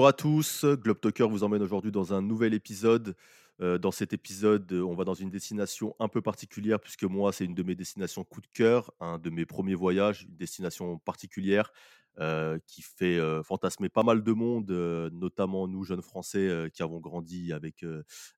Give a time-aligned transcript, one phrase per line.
[0.00, 3.14] Bonjour à tous, Globe Talker vous emmène aujourd'hui dans un nouvel épisode.
[3.60, 7.44] Heu, dans cet épisode, on va dans une destination un peu particulière puisque moi, c'est
[7.44, 11.70] une de mes destinations coup de cœur, un de mes premiers voyages, une destination particulière,
[12.18, 14.70] heu, qui fait, heu, fantasmer pas mal de monde,
[15.12, 17.84] notamment nous jeunes Français, qui avons grandi avec,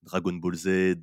[0.03, 0.97] Dragon Ball Z,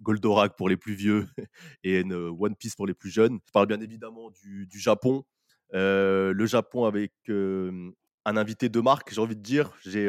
[0.00, 1.26] Goldorak pour les plus vieux
[1.82, 3.40] et N One Piece pour les plus jeunes.
[3.46, 5.24] Je parle bien évidemment du du Japon,
[5.72, 7.12] le Japon avec,
[8.24, 9.72] un invité de marque, j'ai envie de dire.
[9.84, 10.08] J'ai,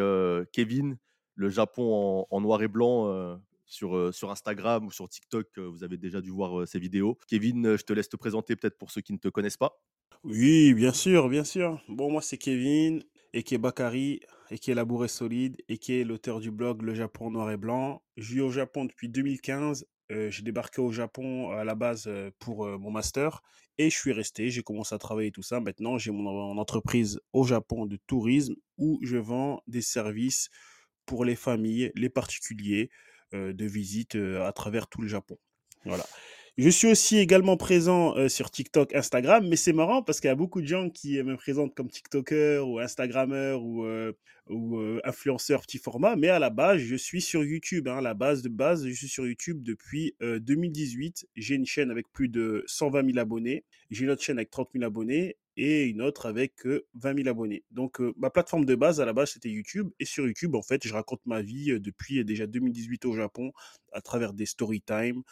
[0.52, 0.98] Kevin,
[1.36, 6.30] le Japon en noir et blanc, sur, Instagram ou sur TikTok, vous avez déjà dû
[6.30, 7.18] voir, ses vidéos.
[7.28, 9.82] Kevin, je te laisse te présenter peut-être pour ceux qui ne te connaissent pas?
[10.24, 11.82] Oui, bien sûr, bien sûr.
[11.90, 17.28] Bon, moi, c'est Kevin, aka Bakary, aka Labouré Solide, aka l'auteur du blog Le Japon
[17.28, 18.02] en noir et blanc.
[18.16, 19.86] Je vis au Japon depuis 2015.
[20.12, 22.10] Euh, j'ai débarqué au Japon à la base
[22.40, 23.42] pour mon master
[23.78, 24.50] et je suis resté.
[24.50, 25.60] J'ai commencé à travailler tout ça.
[25.60, 30.50] Maintenant, j'ai mon, mon entreprise au Japon de tourisme où je vends des services
[31.06, 32.90] pour les familles, les particuliers
[33.32, 35.38] de visite à travers tout le Japon.
[35.86, 36.06] Voilà.
[36.58, 40.32] Je suis aussi également présent euh, sur TikTok, Instagram, mais c'est marrant parce qu'il y
[40.32, 44.14] a beaucoup de gens qui me présentent comme TikToker ou Instagrammeur ou, euh,
[44.50, 47.88] euh, influenceur petit format, mais à la base, je suis sur YouTube.
[47.88, 51.28] Hein, la base de base, je suis sur YouTube depuis euh, 2018.
[51.38, 53.64] J'ai une chaîne avec plus de 120 000 abonnés.
[53.90, 57.30] J'ai une autre chaîne avec 30 000 abonnés et une autre avec euh, 20 000
[57.30, 57.64] abonnés.
[57.72, 59.90] Donc, ma plateforme de base, à la base, c'était YouTube.
[60.00, 63.54] Et sur YouTube, en fait, je raconte ma vie depuis déjà 2018 au Japon
[63.94, 65.24] à travers des story time,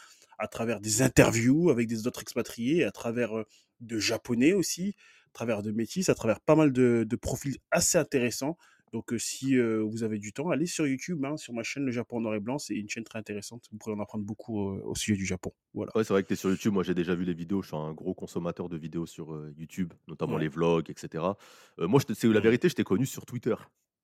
[0.41, 3.31] à travers des interviews avec des autres expatriés, à travers
[3.79, 4.95] de japonais aussi,
[5.27, 8.57] à travers de métis, à travers pas mal de, de profils assez intéressants.
[8.91, 11.91] Donc, si euh, vous avez du temps, allez sur YouTube, hein, sur ma chaîne Le
[11.91, 12.57] Japon en noir et blanc.
[12.57, 13.63] C'est une chaîne très intéressante.
[13.71, 15.53] Vous pourrez en apprendre beaucoup euh, au sujet du Japon.
[15.73, 15.95] Voilà.
[15.95, 16.73] Ouais, c'est vrai que tu es sur YouTube.
[16.73, 17.61] Moi, j'ai déjà vu les vidéos.
[17.61, 21.37] Je suis un gros consommateur de vidéos sur, YouTube, notamment les vlogs et cetera.
[21.79, 23.55] Heu, moi, je te c'est la vérité, je t'ai connu sur Twitter.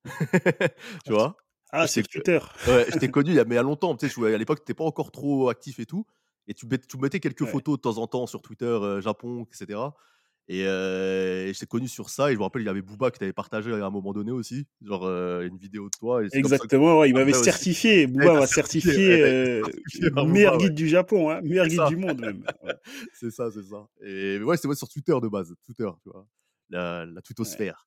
[1.04, 1.36] Tu Ah, c'est vois?
[1.70, 2.38] ah, c'est Twitter.
[2.66, 3.94] ouais, je t'ai connu il y a mais il y a longtemps.
[3.94, 6.06] Tu sais, à l'époque, tu étais pas encore trop actif et tout
[6.48, 7.46] et tu mett tu mettais quelques Ouais.
[7.46, 9.94] photos de temps en temps sur Twitter, heu, Japon et cetera
[10.48, 13.10] et et je t'ai connu sur ça et je me rappelle, il y avait Booba
[13.10, 16.30] qui t'avait partagé à un moment donné aussi, genre, heu, une vidéo de toi et
[16.32, 18.06] que Exactement, ouais, il m'avait certifié.
[18.20, 20.68] eh, Booba m'a certifié, certifié été euh, certifié meilleur Booba, ouais.
[20.68, 21.84] guide du Japon, hein, meilleur guide ça.
[21.84, 22.44] du monde même.
[23.12, 26.26] C'est ça, c'est ça et ouais, c'est sur Twitter de base, Twitter, tu vois?
[26.70, 27.62] La la Ouais.
[27.62, 27.86] twittosphère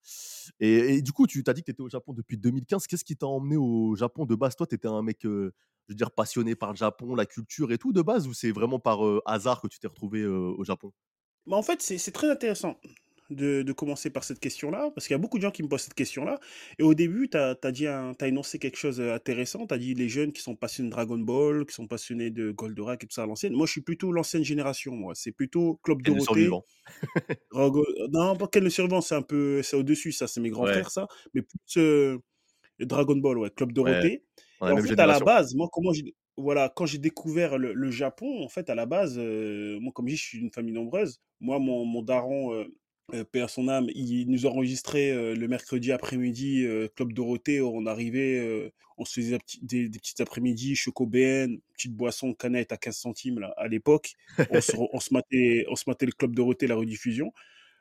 [0.59, 2.87] et et du coup, tu tu as dit que tu étais au Japon depuis 2015.
[2.87, 4.55] Qu'est-ce qui t'a emmené au Japon de base?
[4.55, 5.53] Toi, tu étais un mec, heu,
[5.87, 8.51] je veux dire passionné par le Japon, la culture et tout de base ou c'est
[8.51, 10.91] vraiment par, heu, hasard que tu t'es retrouvé, heu, au Japon?
[11.47, 12.79] Bah, en fait, c'est très intéressant
[13.31, 15.67] de, de commencer par cette question-là, parce qu'il y a beaucoup de gens qui me
[15.67, 16.39] posent cette question-là.
[16.79, 19.65] Et au début, tu as, dit un- énoncé quelque chose d'intéressant.
[19.67, 22.51] Tu as dit les jeunes qui sont passionnés de Dragon Ball, qui sont passionnés de
[22.51, 23.53] Goldorak et tout ça à l'ancienne.
[23.53, 25.13] Moi, je suis plutôt l'ancienne génération, moi.
[25.15, 26.23] C'est plutôt Club Dorothée.
[26.25, 26.65] survivant?
[27.53, 30.71] Non, pas Ken le Survivant, c'est un peu, c'est au-dessus, ça, c'est mes grands Ouais,
[30.71, 31.07] frères, ça.
[31.33, 32.17] Mais plus euh,
[32.79, 34.23] Dragon Ball, ouais, Club Dorothée.
[34.61, 37.91] Et en fait, à la base, moi, comment j'ai, voilà, quand j'ai découvert le, le
[37.91, 40.73] Japon, en fait, à la base, euh, moi, comme je dis, je suis d'une famille
[40.73, 41.19] nombreuse.
[41.39, 42.65] Moi, mon, mon daron, euh,
[43.13, 47.61] euh, à son âme, il nous enregistrait euh, le mercredi après-midi, euh, Club Dorothée.
[47.61, 52.33] On arrivait, euh, on se faisait des, petits- des, petites après-midi, Choco BN, petite boisson,
[52.33, 54.13] canette à 15 centimes, là, à l'époque.
[54.49, 57.31] On se, on se matait, on se matait le Club Dorothée, la rediffusion.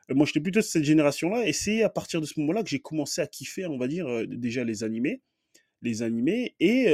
[0.09, 2.79] Moi, j'étais plutôt de cette génération-là, et c'est à partir de ce moment-là que j'ai
[2.79, 5.21] commencé à kiffer, on va dire, déjà les animés
[5.81, 6.55] les animés.
[6.59, 6.87] Et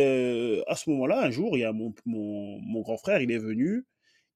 [0.68, 3.38] à ce moment-là, un jour, il y a mon, mon, mon grand frère, il est
[3.38, 3.86] venu,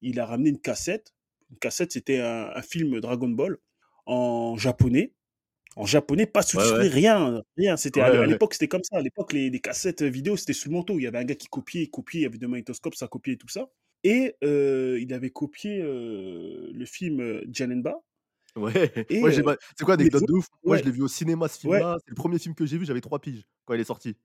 [0.01, 1.13] il a ramené une cassette.
[1.51, 3.57] Une cassette, c'était un, un film Dragon Ball
[4.11, 5.13] en japonais.
[5.77, 7.77] En japonais, pas Ouais, ouais, rien, rien.
[7.77, 8.27] C'était à ouais, l'é- à ouais.
[8.27, 8.97] l'époque, c'était comme ça.
[8.97, 10.99] À l'époque, les, les cassettes vidéo, c'était sous le manteau.
[10.99, 13.35] Il y avait un gars qui copiait, copiait, il y avait des magnétoscopes, ça copiait
[13.35, 13.69] et tout ça.
[14.03, 18.01] Et euh, il avait copié euh, le film euh, Janemba.
[18.55, 20.47] Ouais, Et moi j'ai euh, c'est quoi les anecdote de ouf?
[20.65, 22.65] Moi je ouais, l'ai vu au cinéma ce ouais, film-là, c'est le premier film que
[22.65, 24.17] j'ai vu, j'avais 3 piges quand il est sorti.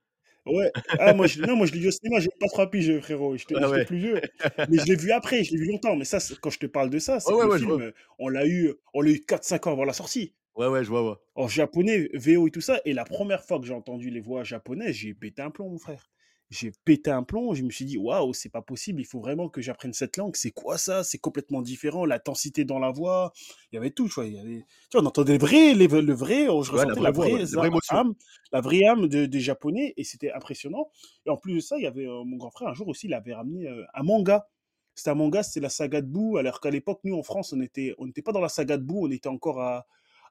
[0.47, 0.71] Ouais.
[0.99, 3.37] Ah, moi, je, non, moi, je l'ai vu au cinéma, j'ai pas trois piges, frérot.
[3.37, 3.85] J'étais Ah ouais.
[3.85, 4.21] plus vieux.
[4.69, 5.97] Mais je l'ai vu après, je l'ai vu longtemps.
[5.97, 8.47] Mais ça, quand je te parle de ça, c'est ouais, le ouais, film, on l'a
[8.47, 10.35] eu, on l'a eu 4-5 ans avant la sortie.
[10.55, 11.17] Ouais, ouais, je vois, ouais.
[11.35, 12.81] En japonais, VO et tout ça.
[12.85, 15.79] Et la première fois que j'ai entendu les voix japonaises, j'ai pété un plomb, mon
[15.79, 16.09] frère.
[16.49, 19.49] J'ai pété un plomb, je me suis dit, waouh, c'est pas possible, il faut vraiment
[19.49, 20.37] que j'apprenne cette langue.
[20.37, 21.03] C'est quoi ça?
[21.03, 23.33] C'est complètement différent, l'intensité dans la voix.
[23.73, 24.27] Il y avait tout, tu vois.
[24.27, 24.65] Il y avait...
[24.89, 27.11] tu vois, on entendait le vrai, les- le vrai, je Ouais, la ressentais vraie la
[27.11, 28.15] vraie la vraie âme,
[28.53, 30.89] la vraie âme de- des Japonais, et c'était impressionnant.
[31.27, 33.07] Et en plus de ça, il y avait euh, mon grand frère, un jour aussi,
[33.09, 34.49] il avait ramené euh, un manga.
[34.95, 37.61] C'était un manga, c'était la saga de Boo, alors qu'à l'époque, nous, en France, on
[37.61, 39.87] était, on n'était pas dans la saga de Boo, on était encore à,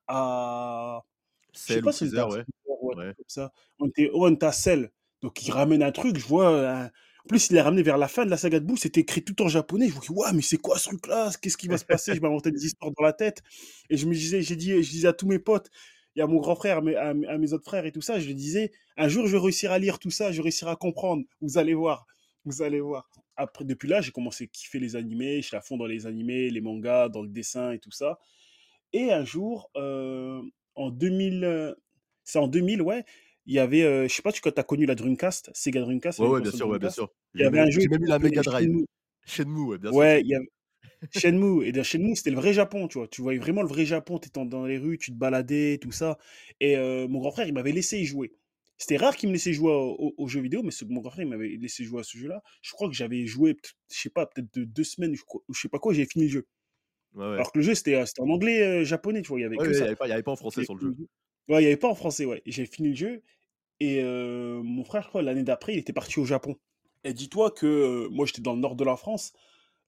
[0.07, 1.03] à
[1.53, 2.43] je sais pas si ouais.
[2.95, 3.13] Ouais.
[3.15, 3.51] comme ça.
[3.79, 4.91] On était, ouais, on était à Cell.
[5.25, 6.49] Donc il ramène un truc, je vois.
[6.49, 9.01] un- En plus, il l'a ramené vers la fin de la saga de Boo, c'était
[9.01, 9.89] écrit tout en japonais.
[9.89, 12.13] Je me dis, ouais, mais c'est quoi ce truc-là Qu'est-ce qui va se passer?
[12.15, 13.41] Je m'inventais des histoires dans la tête.
[13.89, 15.71] Et je me disais, j'ai dit, je disais à tous mes potes,
[16.15, 18.31] et à mon grand frère, à mes, à mes autres frères et tout ça, je
[18.31, 21.23] disais, un jour, je vais réussir à lire tout ça, je vais réussir à comprendre.
[21.41, 22.05] Vous allez voir,
[22.45, 23.09] vous allez voir.
[23.35, 26.05] Après, depuis là, j'ai commencé à kiffer les animés, je suis à fond dans les
[26.07, 28.19] animés, les mangas, dans le dessin et tout ça.
[28.93, 30.41] Et un jour, euh,
[30.75, 31.73] en 2000, euh,
[32.23, 33.05] c'est en 2000, ouais,
[33.45, 36.27] il y avait, euh, je sais pas, tu as connu la Dreamcast, Sega Dreamcast, Ouais,
[36.27, 37.09] ouais, bien sûr, ouais, bien sûr.
[37.37, 38.65] Il y avait un jeu j'ai même eu la Mega Drive.
[38.65, 38.85] Shenmue.
[39.25, 39.99] Shenmue, ouais, bien sûr.
[39.99, 40.47] Ouais, il y avait
[41.11, 41.65] Shenmue.
[41.65, 43.07] Et dans Shenmue, c'était le vrai Japon, tu vois.
[43.07, 44.19] Tu voyais vraiment le vrai Japon.
[44.19, 46.17] Tu étais dans les rues, tu te baladais, tout ça.
[46.61, 48.33] Et euh, mon grand frère, il m'avait laissé y jouer.
[48.77, 51.11] C'était rare qu'il me laissait jouer au- au- aux jeux vidéo, mais ce- mon grand
[51.11, 52.43] frère, il m'avait laissé jouer à ce jeu-là.
[52.61, 53.55] Je crois que j'avais joué,
[53.91, 56.31] je sais pas, peut-être de- deux semaines, je, je sais pas quoi, j'ai fini le
[56.31, 56.47] jeu.
[57.13, 57.35] Ouais, ouais.
[57.37, 59.59] Alors que le jeu, c'était euh, en anglais, euh, japonais, tu vois, il y avait
[59.59, 60.95] que il avait, pas- il y avait pas en français sur le jeu.
[61.47, 62.41] Ouais, il n'y avait pas en français, ouais.
[62.45, 63.23] J'ai fini le jeu.
[63.79, 66.57] Et euh, mon frère, je crois, l'année d'après, il était parti au Japon.
[67.03, 69.33] Et dis-toi que euh, moi, j'étais dans le nord de la France.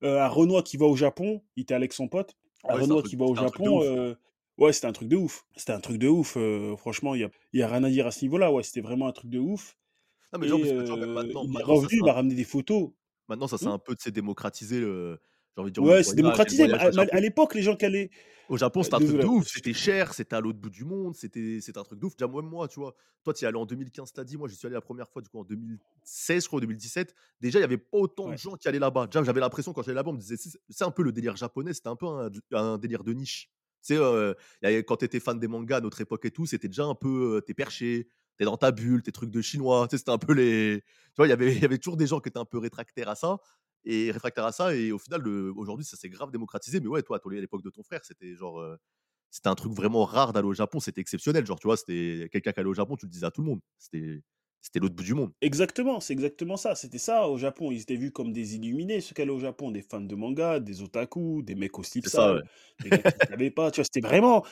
[0.04, 2.38] Euh, un Renoir qui va au Japon, il était avec son pote.
[2.70, 4.16] Un Ouais, un Renoir truc, qui va au Japon, euh,
[4.58, 5.46] ouais, c'était un truc de ouf.
[5.56, 6.38] C'était un truc de ouf.
[6.38, 8.52] euh, franchement, il n'y a, y a rien à dire à ce niveau-là.
[8.54, 9.78] Ouais, c'était vraiment un truc de ouf.
[10.34, 12.44] Non, mais genre, Et parce que euh, maintenant, il est revenu, il m'a ramené des
[12.46, 12.92] photos.
[13.28, 13.70] maintenant, ça s'est Hmm?
[13.70, 15.20] un peu de démocratisé, le,
[15.58, 16.64] j'ai envie de dire, le ouais, c'est démocratisé.
[16.72, 18.10] à, à l'époque, les gens qui allaient.
[18.48, 19.48] Au Japon, euh, c'était un truc de ouf.
[19.48, 22.16] C'était cher, c'était à l'autre bout du monde, c'était un truc de ouf.
[22.16, 24.56] Déjà, même moi, tu vois, toi, tu y allé en 2015, t'as dit, moi, j'y
[24.56, 27.14] suis allé la première fois, du coup, en 2016, je crois, ou 2017.
[27.42, 29.08] Déjà, il n'y avait pas autant de gens qui allaient là-bas.
[29.08, 30.38] Déjà, j'avais l'impression, quand j'allais là-bas, on me disait,
[30.70, 33.50] c'est un peu le délire japonais, c'était un peu un, un délire de niche.
[33.86, 34.34] Tu sais, euh,
[34.88, 37.36] quand tu étais fan des mangas à notre époque et tout, c'était déjà un peu,
[37.38, 38.08] euh, t'es perché,
[38.38, 40.82] t'es dans ta bulle, tes trucs de chinois, tu sais, c'était un peu les.
[40.82, 42.58] Tu vois, il y avait- il y avait toujours des gens qui étaient un peu
[42.60, 43.40] rétractaires à ça.
[43.90, 46.80] Et réfractaires à ça, et au final, aujourd'hui, ça s'est grave démocratisé.
[46.82, 48.60] Mais ouais, toi, à l'époque de ton frère, c'était genre.
[48.60, 48.76] euh,
[49.32, 51.46] c'était un truc vraiment rare d'aller au Japon, c'était exceptionnel.
[51.46, 53.48] Genre, tu vois, c'était quelqu'un qui allait au Japon, tu le disais à tout le
[53.50, 53.62] monde.
[53.78, 54.24] C'était
[54.62, 55.34] c'était l'autre bout du monde.
[55.42, 56.74] Exactement, c'est exactement ça.
[56.74, 57.72] C'était ça au Japon.
[57.72, 60.60] Ils étaient vus comme des illuminés, ceux qui allaient au Japon, des fans de manga,
[60.60, 62.42] des otaku, des mecs au C'est ça, ouais.
[62.80, 63.70] des gars qui ne savaient pas.
[63.70, 64.44] Tu vois, c'était vraiment.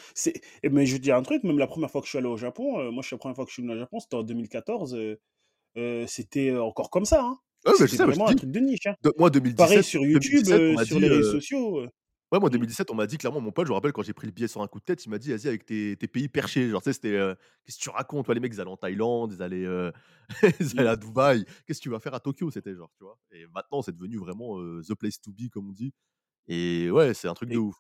[0.63, 2.37] Mais je veux dire un truc, même la première fois que je suis allé au
[2.37, 4.15] Japon, euh, moi, je suis la première fois que je suis venu au Japon, c'était
[4.15, 4.93] en 2014.
[4.95, 5.19] euh,
[5.77, 7.23] euh, c'était encore comme ça.
[7.23, 7.39] hein.
[7.65, 8.85] Mais je sais, je vraiment un truc de niche.
[8.85, 8.95] hein.
[9.03, 11.79] de- moi, Pareil 2017, sur YouTube, 2017, on euh, sur les réseaux euh, sociaux.
[11.81, 11.88] euh.
[12.31, 12.53] Ouais, moi, Mm.
[12.53, 14.47] 2017, on m'a dit clairement, mon pote, je me rappelle quand j'ai pris le billet
[14.47, 16.69] sur un coup de tête, il m'a dit, vas-y, avec tes, tes pays perchés.
[16.69, 17.15] Genre, tu sais, c'était.
[17.15, 19.91] euh, Qu'est-ce que tu racontes Toi, les mecs, ils allaient en Thaïlande, ils allaient, euh,
[20.59, 21.45] ils allaient à Dubaï.
[21.65, 23.17] Qu'est-ce que tu vas faire à Tokyo C'était genre, tu vois.
[23.31, 25.94] Et maintenant, c'est devenu vraiment euh, the place to be, comme on dit.
[26.47, 27.75] Et ouais, c'est un truc de ouf.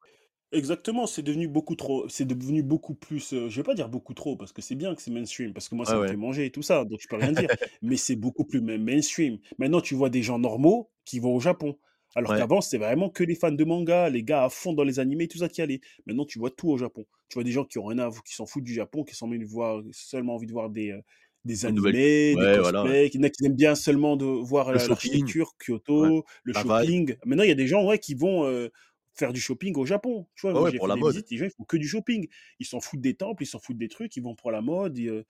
[0.55, 4.13] Exactement, c'est devenu beaucoup trop, c'est devenu beaucoup plus, euh, je vais pas dire beaucoup
[4.13, 6.09] trop, parce que c'est bien que c'est mainstream, parce que moi Ouais, ça me ouais.
[6.09, 7.49] fait manger et tout ça, donc je peux rien dire,
[7.81, 9.39] mais c'est beaucoup plus ma- mainstream.
[9.57, 11.77] Maintenant, tu vois des gens normaux qui vont au Japon,
[12.15, 12.35] alors Ouais.
[12.35, 15.27] qu'avant, c'était vraiment que les fans de manga, les gars à fond dans les animés,
[15.27, 15.81] tout ça qui allaient.
[16.05, 17.05] Maintenant, tu vois tout au Japon.
[17.27, 19.27] Tu vois des gens qui ont rien à, qui s'en foutent du Japon, qui sont
[19.27, 21.01] de voir, seulement envie de voir des, euh,
[21.43, 21.97] des Une nouvelle.
[21.97, 22.85] animés, des Ouais, voilà.
[22.85, 22.93] ouais.
[22.93, 25.51] cosplays, il y en a qui aiment bien seulement de voir Le la- shopping, l'architecture,
[25.95, 27.15] ouais, Kyoto, le shopping.
[27.25, 28.69] Maintenant, il y a des gens ouais, qui vont euh,
[29.15, 30.27] faire du shopping au Japon.
[30.35, 31.15] Tu vois, ouais, j'ai pour la mode.
[31.15, 32.27] visites, les gens ils font que du shopping.
[32.59, 34.97] Ils s'en foutent des temples, ils s'en foutent des trucs, ils vont pour la mode.
[34.99, 35.23] et, euh,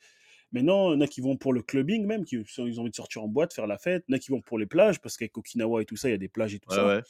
[0.51, 2.91] Maintenant, il y en a qui vont pour le clubbing même, qui ils ont envie
[2.91, 4.05] de sortir en boîte, faire la fête.
[4.07, 6.09] Il y en a qui vont pour les plages, parce qu'avec Okinawa et tout ça,
[6.09, 6.95] il y a des plages et tout Ouais, ça.
[6.97, 7.01] ouais.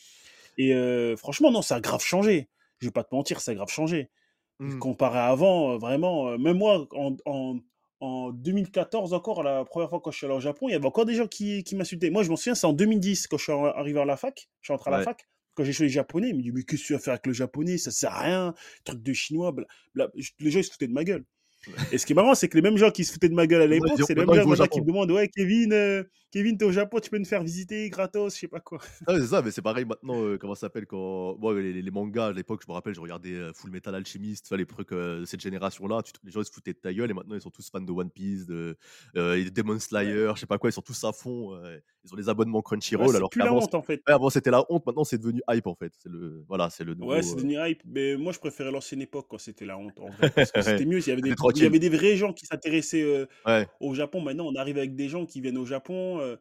[0.57, 2.49] Et euh, franchement, non, ça a grave changé.
[2.79, 4.09] Je vais pas te mentir, ça a grave changé.
[4.59, 4.79] Hmm.
[4.79, 7.59] Comparé à avant, euh, vraiment, même moi, en, en,
[8.01, 10.85] en 2014 encore, la première fois quand je suis allé au Japon, il y avait
[10.87, 12.09] encore des gens qui, qui m'insultaient.
[12.09, 14.67] Moi, je m'en souviens, c'est en 2010, quand je suis arrivé à la fac, je
[14.67, 15.03] suis rentré à la Ouais.
[15.03, 17.13] fac, quand j'ai choisi les japonais, ils me disent, mais qu'est-ce que tu vas faire
[17.13, 17.77] avec le japonais?
[17.77, 20.09] Ça sert à rien, truc de chinois, bla, bla.
[20.39, 21.25] Les gens, ils se foutaient de ma gueule.
[21.91, 23.47] Et ce qui est marrant, c'est que les mêmes gens qui se foutaient de ma
[23.47, 26.03] gueule à l'époque, c'est les mêmes gens maintenant qui me demandent, ouais, Kevin, euh,
[26.35, 28.79] Kevin, t'es au Japon, tu peux nous faire visiter gratos, je sais pas quoi.
[29.07, 31.37] Ah, c'est ça, mais c'est pareil maintenant, euh, comment ça s'appelle quand.
[31.39, 34.51] Moi, les, les mangas, à l'époque, je me rappelle, je regardais euh, Full Metal Alchemist,
[34.51, 36.01] les trucs euh, de cette génération-là.
[36.25, 37.89] Les gens, ils se foutaient de ta gueule et maintenant, ils sont tous fans de
[37.89, 38.75] One Piece, de,
[39.13, 41.57] Demon Slayer, je sais pas quoi, ils sont tous à fond.
[42.03, 44.01] ils ont les abonnements Ouais, Crunchyroll, c'est alors plus la honte, en fait.
[44.05, 45.93] ouais, avant c'était la honte, maintenant, c'est devenu hype, en fait.
[45.97, 47.11] C'est le, voilà, c'est le nouveau.
[47.11, 47.81] Ouais, c'est devenu hype.
[47.85, 50.31] Mais moi, je préférais l'ancienne époque quand c'était la honte, en vrai.
[50.31, 50.99] Parce que c'était mieux.
[50.99, 53.93] Il y avait des, il y avait des vrais gens qui s'intéressaient euh, Ouais, au
[53.93, 54.21] Japon.
[54.21, 56.19] Maintenant, on arrive avec des gens qui viennent au Japon.
[56.19, 56.35] euh,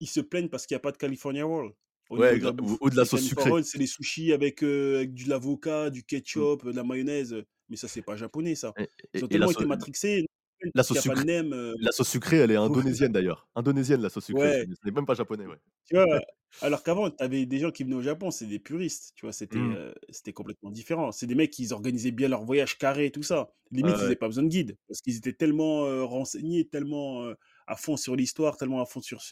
[0.00, 1.72] ils se plaignent parce qu'il n'y a pas de California Roll
[2.10, 2.78] au ouais, de la ou, bouffe.
[2.80, 3.62] ou de la sauce sucrée.
[3.62, 6.04] C'est les sushis avec, euh, avec de l'avocat, du Mm.
[6.04, 7.36] ketchup, de la mayonnaise.
[7.68, 8.74] Mais ça, c'est pas japonais, ça.
[9.14, 10.26] Ils ont et tellement été matrixés
[10.74, 11.38] la sauce sucrée.
[11.38, 13.48] euh, La sauce sucrée, elle est indonésienne d'ailleurs.
[13.54, 14.42] Indonésienne, la sauce sucrée.
[14.42, 14.64] Ouais.
[14.68, 15.56] C'est c'est même pas japonais, ouais.
[15.88, 16.06] Tu vois,
[16.62, 19.32] alors qu'avant, tu avais des gens qui venaient au Japon, c'est des puristes, tu vois,
[19.32, 19.74] c'était Mm.
[19.76, 21.12] euh, c'était complètement différent.
[21.12, 23.52] C'est des mecs qui organisaient bien leur voyage carré et tout ça.
[23.70, 27.24] Limite, Ouais, ils n'avaient pas besoin de guide, parce qu'ils étaient tellement euh, renseignés, tellement
[27.66, 29.22] à fond sur l'histoire, tellement à fond sur,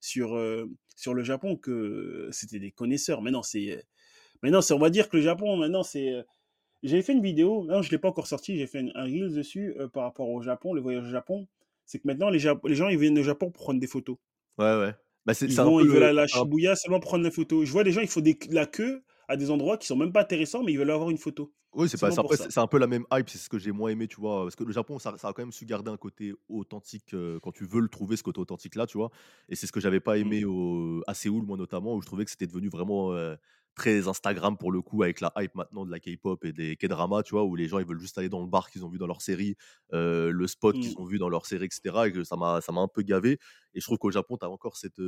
[0.00, 0.38] sur,
[0.96, 3.20] sur le Japon que c'était des connaisseurs.
[3.22, 3.84] Maintenant, c'est,
[4.42, 6.12] maintenant, c'est, on va dire que le Japon, maintenant, c'est...
[6.84, 8.88] euh, J'avais fait une vidéo, non, je ne l'ai pas encore sorti, j'ai fait un,
[8.94, 11.48] un reel dessus euh, par rapport au Japon, le voyage au Japon.
[11.86, 14.16] C'est que maintenant, les, gens, ils viennent au Japon pour prendre des photos.
[14.58, 14.94] Ouais, ouais.
[15.24, 16.04] Bah, Ils un vont, ils veulent le.
[16.04, 17.64] aller à un- Shibuya seulement prendre la photo.
[17.64, 20.12] Je vois des gens, il faut des, la queue à des endroits qui sont même
[20.12, 21.54] pas intéressants, mais ils veulent avoir une photo.
[21.76, 21.98] Oui, c'est
[22.50, 24.42] c'est un peu la même hype, c'est ce que j'ai moins aimé, tu vois?
[24.44, 27.40] Parce que le Japon, ça ça a quand même su garder un côté authentique, heu,
[27.42, 29.10] quand tu veux le trouver, ce côté authentique-là, tu vois?
[29.48, 30.34] Et c'est ce que j'avais pas Mmh.
[30.34, 33.36] aimé au à Séoul, moi, notamment, où je trouvais que c'était devenu vraiment, heu,
[33.74, 37.22] très Instagram pour le coup, avec la hype maintenant de la K-pop et des K-dramas,
[37.22, 37.44] tu vois?
[37.44, 39.22] Où les gens, ils veulent juste aller dans le bar qu'ils ont vu dans leur
[39.22, 39.56] série,
[39.90, 40.96] le spot qu'ils Mmh.
[40.96, 43.02] ont vu dans leur série et cetera et que ça m'a ça m'a un peu
[43.02, 43.38] gavé
[43.74, 45.00] et je trouve qu'au Japon, tu as encore cette,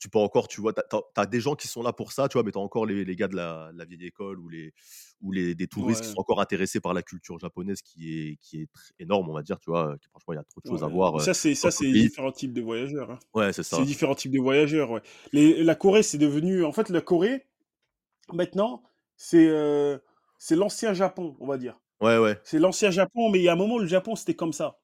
[0.00, 0.80] tu peux encore, tu vois, tu
[1.16, 2.42] as des gens qui sont là pour ça, tu vois?
[2.44, 4.72] Mais tu as encore les les gars de la la vieille école ou les
[5.20, 8.62] ou les des touristes qui sont encore intéressés par la culture japonaise qui est qui
[8.62, 8.68] est
[8.98, 9.96] énorme, on va dire, tu vois?
[10.00, 12.08] Qui franchement, il y a trop de choses à voir, ça, c'est c'est pays.
[12.08, 13.18] différents types de voyageurs, hein.
[13.34, 13.84] Ouais, c'est C'est ça.
[13.84, 15.02] différents types de voyageurs, ouais.
[15.32, 17.46] Les la Corée, c'est devenu en fait, la Corée,
[18.34, 18.82] maintenant,
[19.16, 20.00] c'est, heu,
[20.38, 21.80] c'est l'ancien Japon, on va dire.
[22.00, 22.38] Ouais, ouais.
[22.42, 24.80] C'est l'ancien Japon, mais il y a un moment, le Japon, c'était comme ça.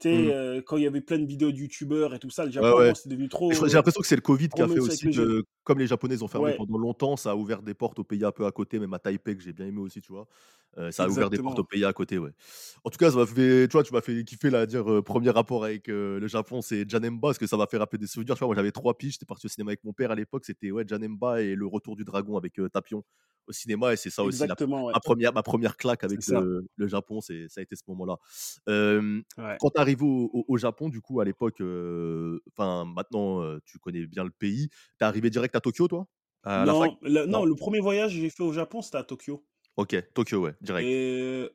[0.00, 0.32] Tu sais, Mmh.
[0.32, 2.76] heu, quand il y avait plein de vidéos de youtubeurs et tout ça, le Japon,
[2.78, 2.94] ouais.
[2.94, 5.78] c'est devenu trop, j'ai l'impression que c'est le covid qui a fait aussi que, comme
[5.78, 8.32] les Japonais, ont fermé Ouais, pendant longtemps, ça a ouvert des portes aux pays un
[8.32, 10.28] peu à côté, même à Taipei que j'ai bien aimé aussi, tu vois?
[10.78, 11.68] Heu, ça a ouvert des portes exactement.
[11.68, 12.30] pays à côté, ouais.
[12.84, 14.88] En tout cas, ça m'a fait tu vois, tu m'as fait kiffer là, à dire,
[14.90, 17.98] heu, 1 rapport avec, heu, le Japon, c'est Janemba parce que ça m'a fait rappeler
[17.98, 18.34] des souvenirs.
[18.36, 20.44] Tu vois, moi, j'avais 3 piges, j'étais parti au cinéma avec mon père à l'époque,
[20.44, 23.04] c'était, ouais, Janemba et Le Retour du Dragon avec, Tapion
[23.46, 24.94] au cinéma et c'est ça aussi la ouais.
[24.94, 28.16] ma première ma première claque avec le le Japon, c'est ça a été ce moment-là.
[29.36, 29.58] Ouais.
[29.58, 31.60] quand tu arrivé au au au Japon, du coup, à l'époque,
[32.52, 34.68] enfin, maintenant, tu connais bien le pays.
[34.70, 36.06] Tu es arrivé direct à Tokyo, toi?
[36.44, 36.92] À la fac?
[36.92, 37.42] Non, le Non?
[37.42, 39.46] non, le premier voyage que j'ai fait au Japon, c'était à Tokyo
[39.78, 40.90] OK, Tokyo, ouais, direct.
[40.90, 41.50] et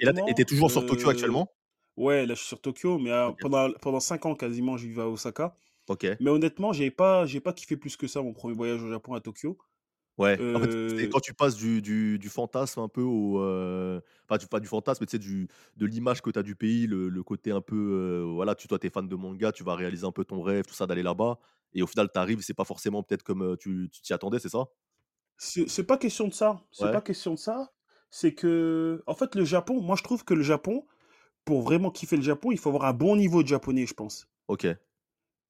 [0.00, 1.54] Et là, honnêtement, toujours sur Tokyo actuellement?
[1.96, 5.08] ouais, là, je suis sur Tokyo, mais pendant pendant 5 ans quasiment, je vivais à
[5.08, 5.56] Osaka.
[5.88, 8.90] OK, Mais honnêtement, j'ai pas j'ai pas kiffé plus que ça mon premier voyage au
[8.90, 9.58] Japon à Tokyo.
[10.18, 10.42] ouais.
[10.54, 10.70] En fait,
[11.10, 13.38] quand tu passes du du du fantasme un peu au,
[14.26, 16.56] pas du pas du fantasme, mais tu sais, du de l'image que tu as du
[16.56, 19.64] pays, le le côté un peu, voilà, tu toi, tu es fan de manga, tu
[19.64, 21.38] vas réaliser un peu ton rêve, tout ça, d'aller là-bas
[21.74, 24.64] et au final, tu arrives, c'est pas forcément peut-être comme, tu t'y attendais, c'est ça?
[25.38, 27.72] C'est c'est pas question de ça, c'est Ouais, pas question de ça,
[28.10, 30.86] c'est que en fait, le Japon, moi, je trouve que le Japon,
[31.44, 34.28] pour vraiment kiffer le Japon, il faut avoir un bon niveau de japonais, je pense.
[34.46, 34.78] OK,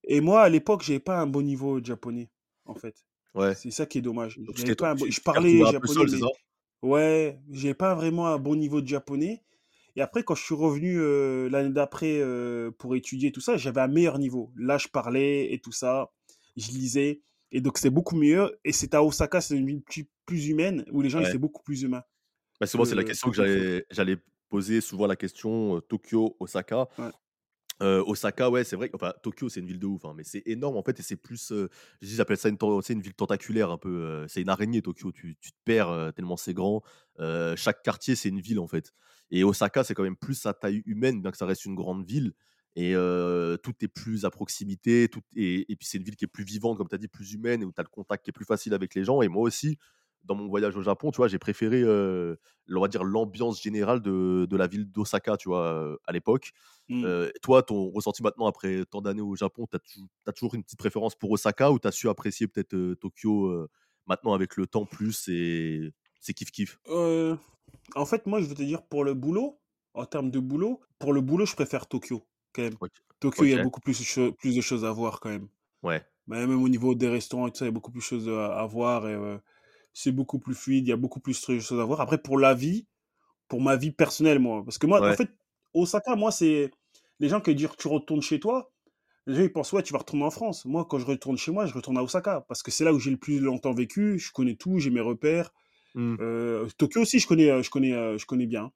[0.05, 2.31] Et moi, à l'époque, j'avais pas un bon niveau de japonais,
[2.65, 3.05] en fait.
[3.35, 3.55] ouais.
[3.55, 4.41] C'est ça qui est dommage.
[4.47, 6.07] Donc tu J'avais t'es pas un bon tu je t'es parlais retrouvé un peu japonais,
[6.07, 6.27] seul, c'est ça?
[6.27, 9.45] mais ouais, j'avais pas vraiment un bon niveau de japonais
[9.97, 13.81] et après quand je suis revenu, heu, l'année d'après, heu, pour étudier tout ça, j'avais
[13.83, 14.53] un meilleur niveau.
[14.57, 16.13] Là, je parlais et tout ça,
[16.57, 20.07] je lisais et donc c'était beaucoup mieux et c'était à Osaka, c'est une ville plus
[20.27, 21.35] plus humaine où les gens, ils Ouais.
[21.35, 22.03] étaient beaucoup plus humains
[22.61, 24.17] Bah, souvent, c'est la que question que j'allais
[24.49, 26.89] poser, souvent la question, heu, Tokyo, Osaka.
[26.99, 27.13] Ouais.
[27.83, 30.43] Heu, Osaka, ouais, c'est vrai, enfin, Tokyo, c'est une ville de ouf, hein, mais c'est
[30.47, 31.53] énorme, en fait et c'est plus,
[32.03, 35.57] dis j'appelle ça une ville tentaculaire un peu, c'est une araignée Tokyo, tu tu te
[35.65, 36.83] perds, tellement c'est grand.
[37.57, 38.93] Chaque quartier, c'est une ville, en fait
[39.33, 42.07] et Osaka, c'est quand même plus à taille humaine, bien que ça reste une grande
[42.07, 42.35] ville
[42.79, 42.93] et
[43.63, 46.45] tout est plus à proximité, tout et et puis c'est une ville qui est plus
[46.45, 48.33] vivante, comme tu as dit, plus humaine et où tu as le contact qui est
[48.33, 49.79] plus facile avec les gens et moi aussi,
[50.25, 54.47] dans mon voyage au Japon, tu vois, j'ai préféré, on va dire l'ambiance générale de
[54.49, 56.53] de la ville d'Osaka, tu vois, à l'époque
[56.91, 57.27] Mmh.
[57.43, 59.77] Toi, ton ressenti maintenant après tant d'années au Japon, tu
[60.27, 63.69] as toujours une petite préférence pour Osaka ou tu as su apprécier peut-être, Tokyo,
[64.07, 66.79] maintenant avec le temps plus et c'est kiff kiff?
[66.89, 67.39] Heu,
[67.95, 69.61] en fait, moi, je veux te dire pour le boulot,
[69.95, 72.27] en termes de boulot, pour le boulot, je préfère Tokyo,
[72.59, 72.77] quand même.
[72.81, 72.91] OK.
[73.21, 75.49] Tokyo, il y a beaucoup plus de cho plus de choses à voir quand même.
[75.83, 76.03] Ouais.
[76.27, 78.05] Bah, même au niveau des restaurants et tout ça, il y a beaucoup plus de
[78.05, 79.17] choses, à à voir et
[79.95, 82.01] c'est beaucoup plus fluide, il y a beaucoup plus de choses à voir.
[82.01, 82.87] Après pour la vie,
[83.49, 85.31] pour ma vie personnelle, moi, parce que moi, en fait,
[85.75, 86.71] Osaka, moi, c'est
[87.19, 88.71] les gens qui disent: «Tu retournes chez toi»,
[89.27, 90.67] les gens, ils pensent: «Ouais, tu vas retourner en France».
[90.67, 92.99] Moi, quand je retourne chez moi, je retourne à Osaka parce que c'est là où
[92.99, 95.51] j'ai le plus longtemps vécu, je connais tout, j'ai mes repères.
[95.95, 96.17] Mmh.
[96.77, 98.71] Tokyo aussi, je connais, je connais, je connais bien.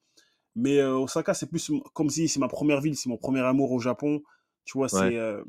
[0.56, 3.72] Mais heu, Osaka, c'est plus comme si c'est ma première ville, c'est mon premier amour
[3.72, 4.22] au Japon.
[4.64, 5.44] Tu vois, c'est, heu,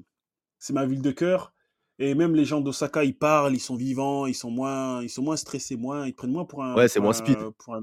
[0.60, 1.54] c'est ma ville de cœur
[2.00, 5.24] et même les gens d'Osaka, ils parlent, ils sont vivants, ils sont moins ils sont
[5.24, 7.48] moins stressés, moins ils prennent moins pour un Ouais, c'est moins speed.
[7.60, 7.82] pour un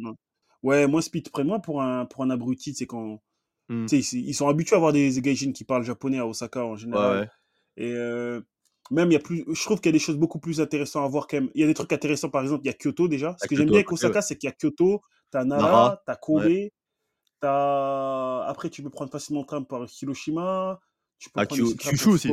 [0.62, 3.23] ouais, moins speed, ils prennent moins pour un pour un abruti, c'est quand
[3.69, 3.91] Mmh.
[3.91, 7.23] sais, ils sont habitués à avoir des gaijins qui parlent japonais à Osaka en général
[7.23, 7.31] ouais.
[7.77, 8.47] et heu,
[8.91, 11.05] même il y a plus je trouve qu'il y a des choses beaucoup plus intéressantes
[11.07, 11.50] à voir quand même.
[11.55, 13.37] Il y a des trucs intéressants, par exemple, il y a Kyoto déjà.
[13.39, 14.17] Ce À que j'aime bien avec ouais.
[14.17, 16.53] Osaka, c'est qu'il y a Kyoto, tu as Nara, Nara, tu as Kobe, ouais.
[17.47, 20.81] As après tu peux prendre facilement le train pour Hiroshima,
[21.19, 22.29] tu peux À prendre Kyushu aussi.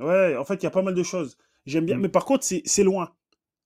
[0.00, 1.36] Ouais, en fait, il y a pas mal de choses.
[1.66, 2.02] J'aime bien Mmh.
[2.02, 3.14] mais par contre, c'est loin,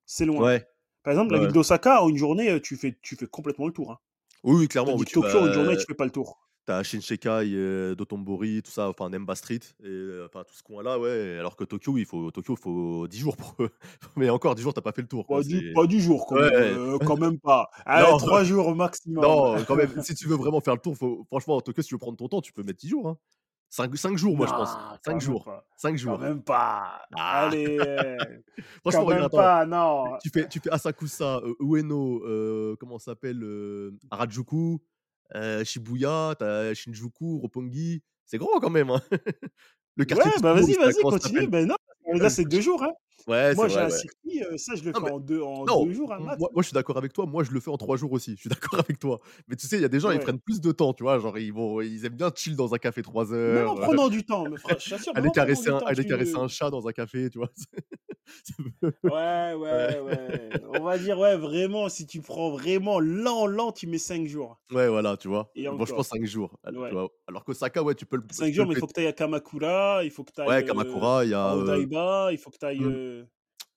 [0.07, 0.45] c'est loin.
[0.45, 0.67] Ouais.
[1.05, 3.67] Par exemple, la Ouais, ville d'Osaka, en une journée, heu, tu fais tu fais complètement
[3.69, 4.01] le tour, hein.
[4.43, 6.48] Oui, clairement, oui, Tokyo, en une journée, tu fais pas le tour.
[6.69, 10.63] Tu as Shinsekai, heu, Dotonbori, tout ça, enfin Nemba Street et heu, enfin tout ce
[10.63, 13.57] coin-là, ouais, alors que Tokyo, il faut Tokyo, il faut 10 jours pour
[14.17, 15.87] mais encore 10 jours, tu as pas fait le tour, quoi, Pas du c'est pas
[15.87, 17.71] du jour quand ouais, même, heu, quand même pas.
[17.87, 19.25] Allez, Non, 3 jours au maximum.
[19.25, 21.95] non, quand même, si tu veux vraiment faire le tour, faut franchement, Tokyo, si tu
[21.95, 23.19] veux prendre ton temps, tu peux mettre 10 jours, hein.
[23.71, 24.75] 5, 5 jours, moi, je pense.
[24.75, 25.45] Non, 5 quand même jours.
[25.45, 25.67] pas.
[25.77, 26.19] 5 Quand jours.
[26.19, 27.03] même pas.
[27.15, 28.17] Ah Allez, euh,
[28.81, 30.19] Franchement, quand même pas, non.
[30.23, 34.79] Tu fais, tu fais Asakusa, euh, Ueno, euh, comment ça s'appelle euh, Harajuku,
[35.35, 38.02] euh, Shibuya, t'as Shinjuku, Roppongi.
[38.25, 38.90] C'est grand quand même.
[38.90, 39.00] hein.
[39.97, 41.47] Le Ouais, quartier bah Tsukuro, vas-y, vas-y, continue.
[41.49, 41.76] Ben non,
[42.12, 42.92] Ah, là c'est deux jours, hein.
[43.27, 45.85] Ouais, Moi j'ai un circuit, euh, ça je le Non, fais en deux, en Non,
[45.87, 47.27] deux jours, un moi, moi, je suis d'accord avec toi.
[47.27, 48.33] Moi je le fais en trois jours aussi.
[48.37, 49.19] Je suis d'accord avec toi.
[49.49, 50.21] Mais tu sais, il y a des gens, ils Ouais.
[50.21, 51.19] prennent plus de temps, tu vois.
[51.19, 53.71] Genre, ils, vont, ils aiment bien chill dans un café trois Même heures.
[53.73, 56.09] en prenant du temps, mais frère, je t'assure, même aller caresser, un, temps, aller tu
[56.09, 57.51] caresser un chat dans un café, tu vois.
[59.05, 60.61] Ouais, ouais, ouais.
[60.69, 64.61] On va dire, ouais, vraiment, si tu prends vraiment lent, lent, tu mets 5 jours.
[64.73, 65.51] ouais, voilà, tu vois.
[65.55, 66.59] Et Moi, je pense 5 jours.
[66.69, 66.91] tu Ouais.
[66.91, 67.09] vois.
[67.27, 68.25] Alors qu'Osaka, ouais, tu peux le.
[68.31, 70.41] 5 tu jours, mais il faut que tu ailles à Kamakura, il faut que tu
[70.41, 71.55] ailles Ouais, Kamakura, il y a.
[71.55, 72.79] euh, il faut que tu ailles.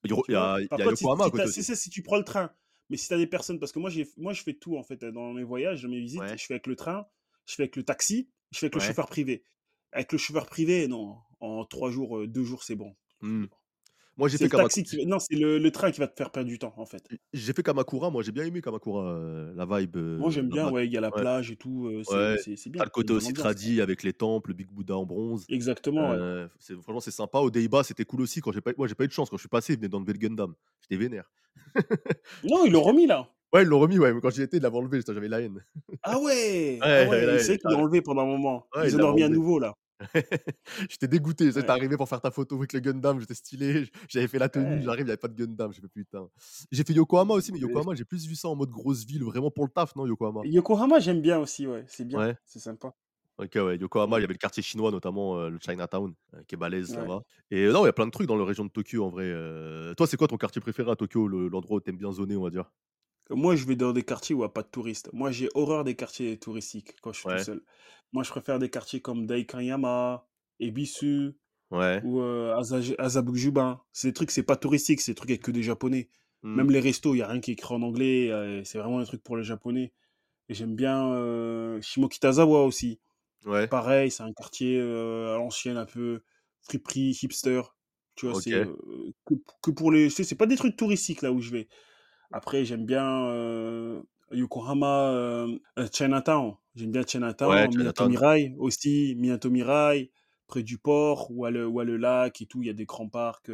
[0.04, 2.52] Il y a, y contre, si, Yokohama si c'est ça, tu prends le train,
[2.90, 4.84] mais si tu as des personnes, parce que moi, j'ai, moi, je fais tout en
[4.84, 6.38] fait dans mes voyages, dans mes visites, Ouais.
[6.38, 7.06] je fais avec le train,
[7.46, 9.44] je fais avec le taxi, je fais avec le chauffeur privé.
[9.92, 12.96] Avec le chauffeur privé, non, en 3 jours, 2 jours, c'est bon.
[13.22, 13.46] Hmm.
[14.18, 14.84] Moi, j'ai fait, le Kamakura.
[14.84, 17.02] qui, non, c'est le, le train qui va te faire perdre du temps en fait.
[17.34, 18.10] j'ai fait Kamakura.
[18.10, 19.10] Moi, j'ai bien aimé Kamakura.
[19.14, 19.96] euh, la vibe.
[19.98, 21.22] Moi, euh, j'aime bien, ouais, il y a la Ouais.
[21.22, 22.56] plage et tout, euh, c'est, Ouais.
[22.70, 22.80] bien.
[22.80, 23.40] T'as le il côté aussi ambiance.
[23.44, 25.46] tradi avec les temples, le Big Buddha en bronze.
[25.50, 26.46] Exactement, ouais.
[26.60, 27.40] C'est- franchement, c'est sympa.
[27.40, 28.42] Au Deiba, c'était cool aussi.
[28.42, 29.30] Quand j'ai pas, moi, j'ai pas eu de chance.
[29.30, 30.54] Quand je suis passé, ils venaient d'enlever le Gundam.
[30.82, 31.32] J'étais vénère.
[32.44, 33.30] Non, ils l'ont remis là.
[33.54, 34.14] Ouais, ils l'ont remis, ouais.
[34.14, 35.02] Mais quand j'y étais, ils l'avaient enlevé.
[35.06, 35.64] J'avais la haine.
[36.04, 38.66] Ah ouais, ah ouais, ouais, ouais, c'est qu'ils l'ont enlevé pendant un moment.
[38.78, 39.36] Ils ils en ont l'avaient remis enlevé.
[39.38, 39.76] nouveau là.
[40.90, 41.46] J'étais dégoûté.
[41.48, 41.70] Tu sais, Ouais.
[41.70, 43.20] Arrivé pour faire ta photo avec le Gundam.
[43.20, 43.86] J'étais stylé.
[44.10, 44.82] J'avais fait la tenue.
[44.82, 44.82] Ouais.
[44.82, 45.72] J'arrive, il n'y avait pas de Gundam.
[45.74, 46.28] J'ai fait putain.
[46.72, 49.52] J'ai fait Yokohama aussi, mais Yokohama, j'ai plus vu ça en mode grosse ville, vraiment
[49.52, 50.46] pour le taf, non, Yokohama?
[50.46, 52.36] Yokohama, j'aime bien aussi, ouais, c'est bien, Ouais.
[52.46, 52.96] c'est sympa.
[53.38, 56.56] Ok, ouais, Yokohama, il y avait le quartier chinois, notamment euh, le Chinatown, euh, qui
[56.56, 57.22] est balèze, va.
[57.50, 59.10] Et euh, non, il y a plein de trucs dans la région de Tokyo, en
[59.10, 59.24] vrai.
[59.26, 59.94] euh.
[59.96, 62.44] Toi, c'est quoi ton quartier préféré à Tokyo, le- l'endroit où t'aimes bien zoner, on
[62.44, 62.72] va dire?
[63.30, 65.10] Moi, je vais dans des quartiers où il n'y a pas de touristes.
[65.14, 67.64] Moi, j'ai horreur des quartiers touristiques quand je suis tout seul.
[68.14, 70.28] Moi, je préfère des quartiers comme Daikanyama,
[70.60, 71.34] Ebisu
[71.72, 72.02] Ouais.
[72.04, 73.86] ou euh, Aza- Azabujuba.
[73.94, 76.10] C'est des trucs, c'est pas touristique, c'est des trucs avec que des japonais.
[76.44, 76.56] Hmm.
[76.56, 78.30] Même les restos, il n'y a rien qui est écrit en anglais.
[78.32, 79.94] euh, c'est vraiment des trucs pour les japonais.
[80.50, 83.00] Et j'aime bien euh, Shimokitazawa aussi.
[83.46, 83.68] Ouais.
[83.68, 86.22] Pareil, c'est un quartier euh, à l'ancienne, un peu
[86.64, 87.62] friperie, hipster.
[88.16, 88.44] Tu vois, Ok.
[88.44, 88.68] c'est
[89.62, 90.10] que, pour les.
[90.10, 91.68] C'est pas des trucs touristiques là où je vais.
[92.32, 93.32] Après, j'aime bien
[94.32, 95.48] Yokohama,
[95.94, 96.56] Chinatown.
[96.76, 98.06] J'aime bien Chinatown, Ouais, Minato Chinatown.
[98.06, 100.12] Mirai aussi, Minato Mirai,
[100.48, 102.74] près du port, où a le, où a le lac et tout, il y a
[102.74, 103.52] des grands parcs.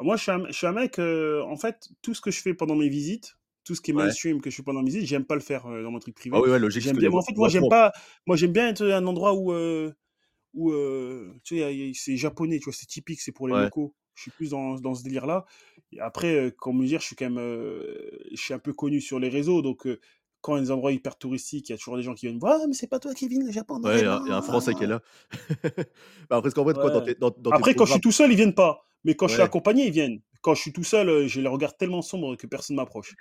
[0.00, 2.40] Moi, je suis un, je suis un mec, euh, en fait, tout ce que je
[2.42, 4.14] fais pendant mes visites, tout ce qui est Ouais.
[4.14, 6.16] mainstream que je fais pendant mes visites, j'aime pas le faire euh, dans mon truc
[6.16, 6.32] privé.
[6.32, 6.84] Ah oui, ouais, logique.
[6.84, 7.92] J'aime bien, a en fait, moi, j'aime pas,
[8.26, 9.92] moi, j'aime bien être à un endroit où, euh,
[10.54, 10.72] où
[11.44, 13.70] tu sais, c'est japonais, tu vois, c'est typique, c'est pour les Ouais.
[13.70, 13.94] locaux.
[14.14, 15.46] Je suis plus dans, dans ce délire-là.
[16.00, 19.62] Après, comme dire, je suis quand même, je suis un peu connu sur les réseaux,
[19.62, 19.86] donc
[20.40, 22.26] quand il y a des endroits hyper touristiques, il y a toujours des gens qui
[22.26, 23.80] viennent voir, ah, mais c'est pas toi, Kevin, le Japon.
[23.82, 25.00] Ouais, il y, a un Français qui est là.
[26.30, 27.04] bah, après, qu'en quoi, dans Ouais.
[27.04, 28.84] tes, dans, dans tes Après, quand je suis tout seul, ils viennent pas.
[29.04, 30.20] Mais quand je suis accompagné, ils viennent.
[30.40, 33.16] Quand je suis tout seul, euh, j'ai les regards tellement sombres que personne m'approche.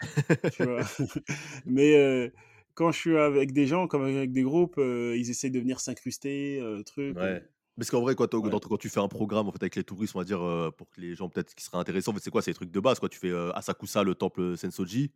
[0.54, 0.82] tu vois?
[1.66, 2.30] Mais euh,
[2.76, 5.80] quand je suis avec des gens, comme avec des groupes, euh, ils essayent de venir
[5.80, 7.18] s'incruster, euh, truc.
[7.18, 7.44] Ouais.
[7.76, 8.50] Parce qu'en vrai, quoi, Ouais.
[8.50, 10.72] dans- quand tu fais un programme en fait, avec les touristes, on va dire, euh,
[10.72, 12.42] pour que les gens peut-être qui seraient intéressants, en fait, c'est quoi?
[12.42, 13.10] C'est les trucs de base, quoi.
[13.10, 15.12] Tu fais euh, Asakusa, le temple Sensoji.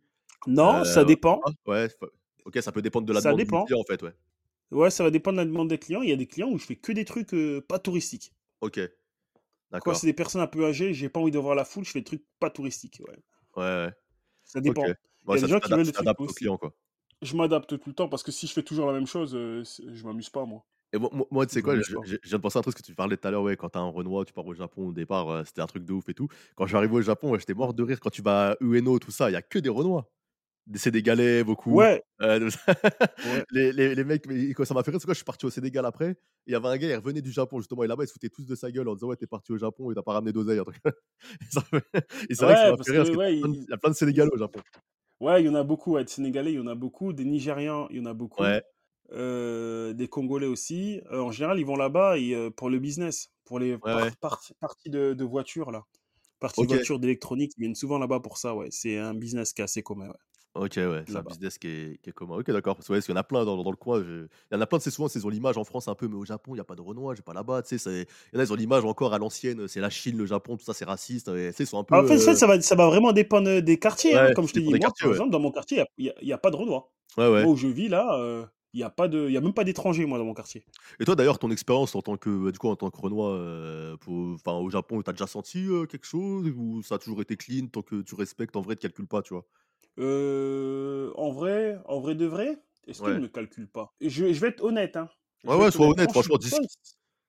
[0.46, 1.40] Non, ça Euh, dépend.
[1.44, 1.88] ah, ouais,
[2.44, 3.60] ok, ça peut dépendre de la Ça demande dépend.
[3.60, 4.12] du client, en fait, ouais.
[4.70, 6.02] Ouais, ça va dépendre de la demande des clients.
[6.02, 8.32] Il y a des clients où je fais que des trucs euh, pas touristiques.
[8.60, 8.90] Ok, Quand
[9.70, 9.96] d'accord.
[9.96, 12.00] c'est des personnes un peu âgées, j'ai pas envie de voir la foule, je fais
[12.00, 13.00] des trucs pas touristiques.
[13.06, 13.16] Ouais.
[13.56, 13.92] Ouais, ouais.
[14.44, 14.82] Ça dépend.
[14.82, 14.94] Ouais,
[15.28, 16.34] Il y a ça, des gens qui veulent des trucs t'adaptes au aussi.
[16.34, 16.74] client, quoi.
[17.20, 19.62] Je m'adapte tout le temps parce que si je fais toujours la même chose, euh,
[19.64, 20.64] je m'amuse pas, moi.
[20.92, 22.82] Et moi, moi- tu sais quoi, je, je- viens de penser à un truc que
[22.82, 24.92] tu parlais tout à l'heure, ouais, quand t'as un Renoir, tu pars au Japon au
[24.92, 26.28] départ, euh, c'était un truc de ouf et tout.
[26.56, 28.00] Quand je suis arrivé au Japon, ouais, j'étais mort de rire.
[28.00, 30.10] Quand tu vas à Ueno, tout ça, il y a que des Renois.
[30.66, 31.72] Des Sénégalais, beaucoup.
[31.76, 32.48] Ouais, Euh,
[33.24, 33.44] ouais.
[33.50, 35.50] les, les, les mecs, mais ça m'a fait rire, c'est quoi, je suis parti au
[35.50, 36.16] Sénégal après.
[36.46, 38.28] Il y avait un gars, il revenait du Japon justement, et là-bas, ils se foutaient
[38.28, 40.32] tous de sa gueule en disant Ouais, t'es parti au Japon et t'as pas ramené
[40.32, 40.60] d'oseille.
[42.30, 43.64] et c'est vrai que ça Ouais, m'a parce fait rire parce que, ouais, de- il-
[43.66, 44.62] il y a plein de Sénégalais au Japon.
[45.20, 47.24] Ouais, il y en a beaucoup, ouais, des Sénégalais, il y en a beaucoup, des
[47.24, 48.62] Nigérians, il y en a beaucoup, Ouais,
[49.12, 51.00] euh, des Congolais aussi.
[51.12, 54.10] Euh, en général, ils vont là-bas euh, pour le business, pour les ouais, par- ouais.
[54.20, 55.84] par- parties de, de voitures, là.
[56.42, 58.68] Parties Ok, voitures d'électronique, ils viennent souvent là-bas pour ça, ouais.
[58.70, 60.14] C'est un business qui est assez commun, ouais,
[60.54, 62.36] ok, ouais, c'est un business qui est, qui est commun.
[62.36, 62.74] Ok, d'accord.
[62.76, 64.02] Parce que, ouais, parce qu'il y en a plein dans, dans le coin.
[64.02, 66.08] je- Il y en a plein, c'est souvent, ils ont l'image en France un peu,
[66.08, 67.62] mais au Japon, il n'y a pas de Renois, j'ai pas là-bas.
[67.62, 70.18] Tu sais, il y en a, ils ont l'image encore à l'ancienne, c'est la Chine,
[70.18, 71.28] le Japon, tout ça, c'est raciste.
[71.28, 71.94] et, ils sont un peu.
[71.94, 74.54] En fait, ça, euh, ça va, ça va vraiment dépendre des quartiers, hein, comme je
[74.54, 74.74] te dis.
[74.74, 76.90] Moi, par exemple, dans mon quartier, il n'y a, y a pas de Renois.
[77.16, 77.42] Ouais, ouais.
[77.44, 79.54] Moi, où je vis, là, euh, il n'y a, pas de- il y a même
[79.54, 80.66] pas d'étrangers, moi, dans mon quartier.
[81.00, 83.96] Et toi, d'ailleurs, ton expérience en tant que, du coup, en tant que Renoir, euh,
[83.98, 87.66] pour- au Japon, t'as déjà senti euh, quelque chose ou ça a toujours été clean
[87.68, 89.46] tant que tu respectes, en vrai, tu calcules pas, tu vois?
[89.98, 93.18] Euh, en vrai, en vrai de vrai, est-ce qu'il Ouais.
[93.18, 93.94] ne me calcule pas?
[94.00, 95.08] Je, je vais être honnête, hein.
[95.44, 96.10] Je Ouais, ouais, sois honnête.
[96.12, 96.64] je franchement, dis, seul,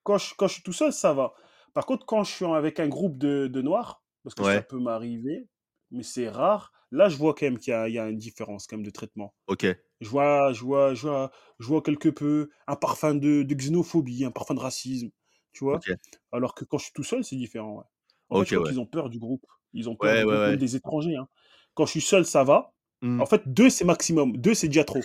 [0.04, 1.34] quand je, quand je suis tout seul, ça va.
[1.74, 4.78] Par contre, quand je suis avec un groupe de, de noirs, parce que ça peut
[4.80, 5.48] m'arriver,
[5.90, 8.18] mais c'est rare, là, je vois quand même qu'il y a, il y a une
[8.18, 9.34] différence quand même de traitement.
[9.46, 9.64] OK,
[10.00, 11.30] Je vois, je vois, je vois,
[11.60, 15.10] je vois quelque peu un parfum de, de xénophobie, un parfum de racisme,
[15.52, 15.86] tu vois?
[15.86, 15.90] OK,
[16.32, 17.84] Alors que quand je suis tout seul, c'est différent, ouais.
[18.30, 18.72] En fait, je OK, crois ouais.
[18.72, 19.46] qu'ils ont peur du groupe.
[19.72, 20.56] Ils ont peur Ouais, du ouais, groupe, même ouais.
[20.58, 21.28] des étrangers, hein.
[21.74, 22.72] Quand je suis seul, ça va.
[23.02, 23.20] Mmh.
[23.20, 24.36] En fait, 2 c'est maximum.
[24.36, 25.00] 2 c'est déjà trop.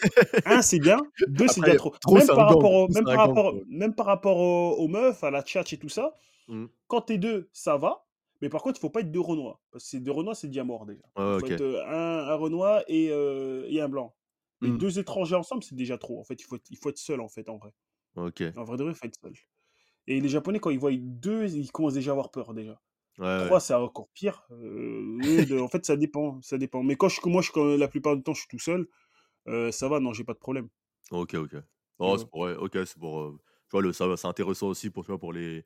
[0.45, 0.97] Un c'est bien,
[1.27, 1.93] 2 c'est déjà trop.
[2.01, 5.77] trop, Même par rapport au par même par aux aux meufs, à la tchatch et
[5.77, 6.13] tout ça,
[6.47, 6.65] Mmh.
[6.87, 8.05] quand tu es 2, ça va.
[8.41, 9.61] Mais par contre, il faut pas être 2 renois.
[9.71, 11.03] Parce que c'est 2 renois, c'est déjà mort déjà.
[11.15, 14.15] Ouais, Il faut être, heu, un un renois et heu et un blanc.
[14.61, 14.79] Mais Mmh.
[14.79, 16.19] 2 étrangers ensemble, c'est déjà trop.
[16.19, 17.71] En fait, il faut être il faut être seul, en fait, en vrai.
[18.15, 18.53] OK.
[18.55, 19.33] En vrai de vrai, il faut être seul.
[20.07, 22.81] Et les Japonais, quand ils voient 2, ils commencent déjà à avoir peur, déjà.
[23.17, 23.53] Ouais, ouais.
[23.53, 24.47] 3, c'est encore pire.
[24.51, 26.83] De en fait, ça dépend, ça dépend.
[26.83, 28.87] Mais quand je moi, je quand la plupart du temps, je suis tout seul,
[29.71, 30.69] ça va, non, j'ai pas de problème,
[31.11, 31.55] OK, OK.
[31.99, 33.33] Oh, c'est pour OK, c'est pour,
[33.69, 35.65] tu vois, le ça c'est intéressant aussi pour, tu vois, pour les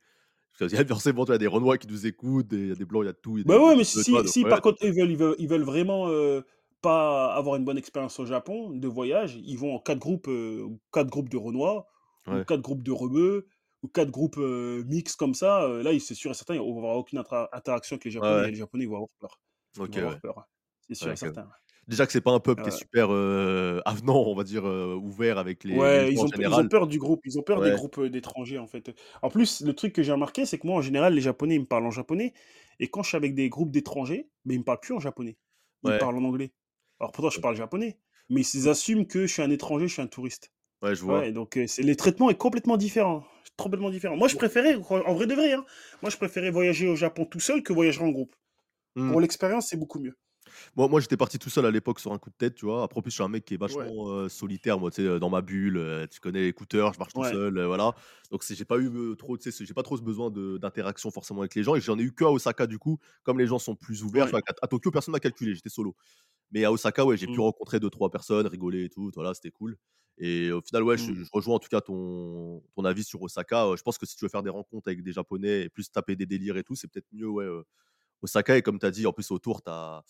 [0.60, 2.86] parce qu'il y a forcément, tu des Renois qui nous écoutent, il y a des
[2.86, 4.34] blancs, il y a tout, y a Bah, des des ouais, mais toi, si donc
[4.34, 6.46] si ouais, par contre, ils veulent ils veulent ils veulent vraiment, heu,
[6.82, 10.66] pas avoir une bonne expérience au Japon, de voyage, ils vont en 4 groupes, heu,
[10.94, 11.86] 4 groupes de Renois
[12.30, 12.46] ou.
[12.48, 13.48] 4 groupes de Rebeux
[13.82, 16.80] ou 4 groupes, heu, mixtes comme ça, heu, là, c'est sûr et certain, on va
[16.80, 19.42] avoir aucune intra interaction avec les Ouais, Japonais et les Japonais, ils vont avoir peur.
[19.88, 20.48] Ils vont avoir peur.
[20.88, 21.50] C'est sûr et certain.
[21.88, 25.38] Déjà que c'est pas un peuple qui est super, heu, avenant, on va dire, ouvert
[25.38, 27.40] avec les les ouais, gens ils en ont p ils ont peur du groupe, ils
[27.40, 28.92] ont peur des groupes, d'étrangers, en fait.
[29.22, 31.62] En plus, le truc que j'ai remarqué, c'est que moi, en général, les Japonais, ils
[31.62, 32.34] me parlent en japonais
[32.80, 35.38] et quand je suis avec des groupes d'étrangers, beh, ils me parlent plus en japonais.
[35.84, 36.54] Ils me parlent en anglais.
[37.00, 39.94] Alors pourtant, je parle japonais, mais ils Mmh, assument que je suis un étranger, je
[39.94, 40.52] suis un touriste.
[40.82, 41.30] ouais, je vois.
[41.34, 43.26] Donc c'est les traitements est complètement différent,
[43.58, 44.18] complètement différent.
[44.18, 45.66] Moi, je préférais, en vrai de vrai, hein,
[46.02, 48.36] moi, je préférais voyager au Japon tout seul que voyager en groupe.
[48.96, 49.14] Mmh.
[49.14, 50.16] Pour l'expérience, c'est beaucoup mieux.
[50.76, 52.84] Moi moi, j'étais parti tout seul à l'époque sur un coup de tête, tu vois?
[52.84, 55.04] Après, en plus, je suis un mec qui est Ouais, vachement, heu, solitaire, moi, tu
[55.04, 57.94] sais, dans ma bulle, heu, tu connais, écouteurs, je marche tout seul, heu, voilà.
[58.32, 61.56] Donc j'ai pas eu, trop, tu sais, j'ai pas trop ce besoin d'interaction forcément avec
[61.56, 64.04] les gens et j'en ai eu qu'à Osaka, du coup, comme les gens sont plus
[64.04, 64.34] ouverts, ouais.
[64.34, 65.96] À à Tokyo, personne m'a calculé, j'étais solo.
[66.52, 69.34] Mais à Osaka, ouais, j'ai pu Mmh, rencontrer deux trois personnes, rigoler et tout, voilà,
[69.34, 69.78] c'était cool
[70.20, 71.24] et au final, ouais, je mmh.
[71.24, 74.26] je rejoins en tout cas ton ton avis sur Osaka, je pense que si tu
[74.26, 76.88] veux faire des rencontres avec des Japonais et plus taper des délires et tout, c'est
[76.88, 77.48] peut-être mieux, ouais,
[78.24, 80.04] Osaka et comme tu as dit, en plus autour, tu as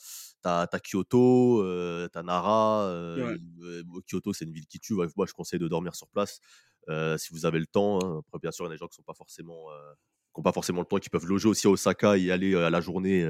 [0.84, 3.38] Kyoto, heu, tu as Nara, Ouais.
[4.08, 6.40] Kyoto, c'est une ville qui tue, ouais, moi je conseille de dormir sur place,
[7.18, 8.20] si vous avez le temps, hein.
[8.20, 9.68] Après bien sûr, il y a des gens qui sont pas forcément,
[10.36, 12.82] qui pas forcément le temps, qui peuvent loger aussi à Osaka et aller, à la
[12.82, 13.28] journée,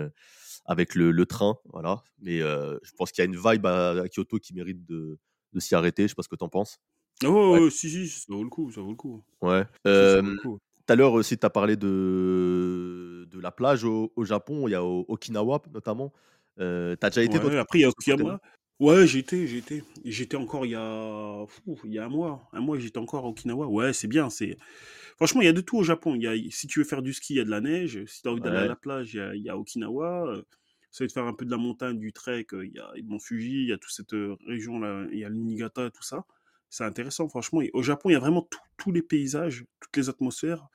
[0.65, 2.03] avec le le train, voilà.
[2.19, 5.19] Mais, je pense qu'il y a une vibe à à Kyoto qui mérite de
[5.53, 6.79] de s'y arrêter, je sais pas ce que tu en penses?
[7.23, 9.23] Ah ouais, si, si, ça vaut le coup, ça vaut le coup.
[9.41, 9.65] Ouais.
[9.91, 10.59] Ça vaut le coup.
[10.85, 14.71] Tout à l'heure aussi, tu as parlé de de la plage au au Japon, il
[14.71, 16.13] y a Okinawa notamment.
[16.59, 17.89] Heu, tu as déjà été Ouais, après il y a?
[17.89, 18.39] Okayama.
[18.79, 19.83] Ouais, j'y étais, j'y étais.
[20.03, 22.49] J'y étais encore il y a fou, il y a un mois.
[22.51, 23.67] Un mois, j'étais encore à Okinawa.
[23.67, 24.57] Ouais, c'est bien, c'est
[25.17, 26.15] franchement, il y a de tout au Japon.
[26.15, 28.05] Il y a si tu veux faire du ski, il y a de la neige.
[28.05, 30.43] Si tu as envie d'aller à la plage, il y a il y a Okinawa,
[30.91, 33.19] si tu veux faire un peu de la montagne, du trek, il y a mont
[33.19, 36.25] Fuji, il y a toute cette, heu, région-là, il y a le Niigata, tout ça.
[36.73, 39.95] C'est intéressant franchement et au Japon, il y a vraiment tous tous les paysages, toutes
[39.95, 40.69] les atmosphères.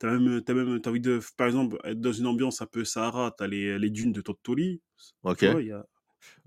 [0.00, 2.84] Tu as même, tu même envie de par exemple, être dans une ambiance un peu
[2.86, 4.80] Sahara, tu as les les dunes de Tottori,
[5.24, 5.44] OK.
[5.44, 5.60] vois?
[5.60, 5.86] Il y a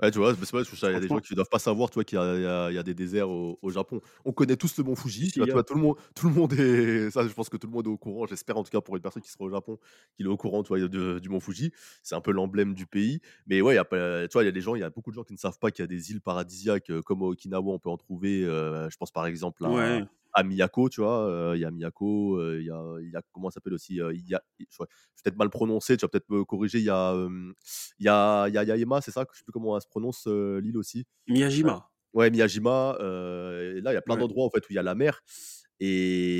[0.01, 0.33] Ouais, tu vois?
[0.35, 2.71] C'est il y a des gens qui doivent pas savoir, tu vois, qu'il y a
[2.71, 4.01] y y des déserts au au Japon.
[4.25, 5.47] On connaît tous le mont Fuji, tu vois?
[5.47, 5.63] Tu vois?
[5.63, 7.89] Tout le monde tout le monde est ça, je pense que tout le monde est
[7.89, 8.25] au courant.
[8.27, 9.77] J'espère en tout cas pour une personne qui sera au Japon,
[10.17, 11.71] qu'il est au courant, tu vois, de du mont Fuji.
[12.03, 13.19] C'est un peu l'emblème du pays.
[13.47, 13.85] Mais ouais, il y a
[14.27, 15.37] tu vois, il y a des gens il y a beaucoup de gens qui ne
[15.37, 17.97] savent pas qu'il y a des îles paradisiaques, heu, comme à Okinawa, on peut en
[17.97, 21.53] trouver, heu, je pense par exemple à Ouais, à Miyako, tu vois?
[21.55, 23.95] Il y a Miyako, il y a il y a comment ça s'appelle aussi?
[23.95, 24.87] Il y a je vais
[25.23, 26.79] peut-être mal prononcer, tu vas peut-être me corriger.
[26.79, 27.15] Il y a,
[27.99, 29.25] il y a y a Yaema, c'est ça?
[29.31, 31.05] Je sais plus comment elle se prononce, l'île aussi.
[31.27, 31.75] Miyajima.
[32.13, 34.79] ouais, Miyajima, et là, il y a plein Ouais, d'endroits, en fait, où il y
[34.79, 35.21] a la mer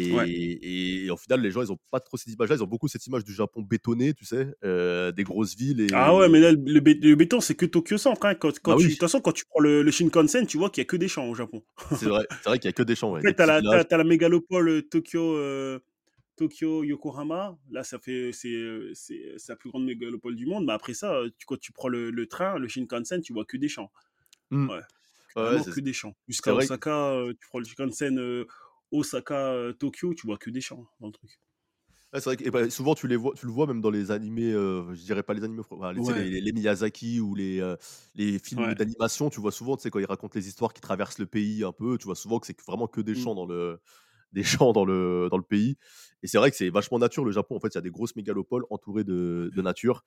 [0.10, 0.30] ouais.
[0.30, 2.56] et et au final, les gens, ils ont pas trop cette image-là.
[2.56, 4.54] Ils ont beaucoup cette image du Japon bétonné, tu sais?
[4.64, 7.66] Heu, des grosses villes Ah ouais, et mais là, le bé le béton, c'est que
[7.66, 8.34] Tokyo Centre, hein.
[8.36, 10.58] Quand quand bah, tu de oui, toute façon, quand tu prends le le Shinkansen, tu
[10.58, 11.64] vois qu'il y a que des champs au Japon.
[11.92, 12.28] c'est vrai.
[12.42, 13.62] C'est vrai qu'il y a que des champs, ouais, Après, des tu as petits la
[13.80, 15.82] as la mégalopole, heu, Tokyo, heu,
[16.38, 17.58] Tokyo, Yokohama.
[17.72, 18.50] Là, ça fait c'est,
[19.50, 22.28] la plus grande mégalopole du monde, mais après ça, tu quand tu prends le le
[22.28, 23.92] train, le Shinkansen, tu vois que des champs.
[24.52, 24.70] Mmh.
[24.70, 24.82] Ouais,
[25.36, 26.16] Ouais, que des champs.
[26.28, 28.48] Jusqu'à Osaka, tu prends le Shinkansen, heu,
[28.96, 31.40] Osaka, heu, Tokyo, tu vois que des champs dans le truc.
[32.14, 33.90] Ouais, c'est vrai que et bah, souvent tu les vois tu le vois même dans
[33.90, 37.76] les animés, heu, je dirais pas les animés enfin, Ouais, les les Miyazaki ou les,
[38.16, 38.76] les films ouais.
[38.76, 41.64] d'animation, tu vois souvent, tu sais, quand ils racontent les histoires qui traversent le pays
[41.64, 43.16] un peu, tu vois souvent que c'est vraiment que des Mmh.
[43.16, 43.80] champs dans le
[44.32, 45.78] des champs dans le dans le pays
[46.24, 47.92] et c'est vrai que c'est vachement nature le Japon, en fait, il y a des
[47.92, 50.04] grosses mégalopoles entourées de de nature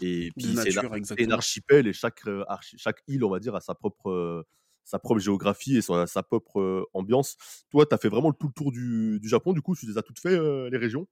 [0.00, 1.32] et puis c'est exactement.
[1.32, 4.44] archipel et chaque, archi chaque île, on va dire, a sa propre,
[4.84, 7.36] sa propre géographie et sa sa propre, ambiance.
[7.70, 9.98] Toi, tu as fait vraiment tout le tour du du Japon, du coup, tu les
[9.98, 10.38] as toutes fait,
[10.70, 11.06] les régions?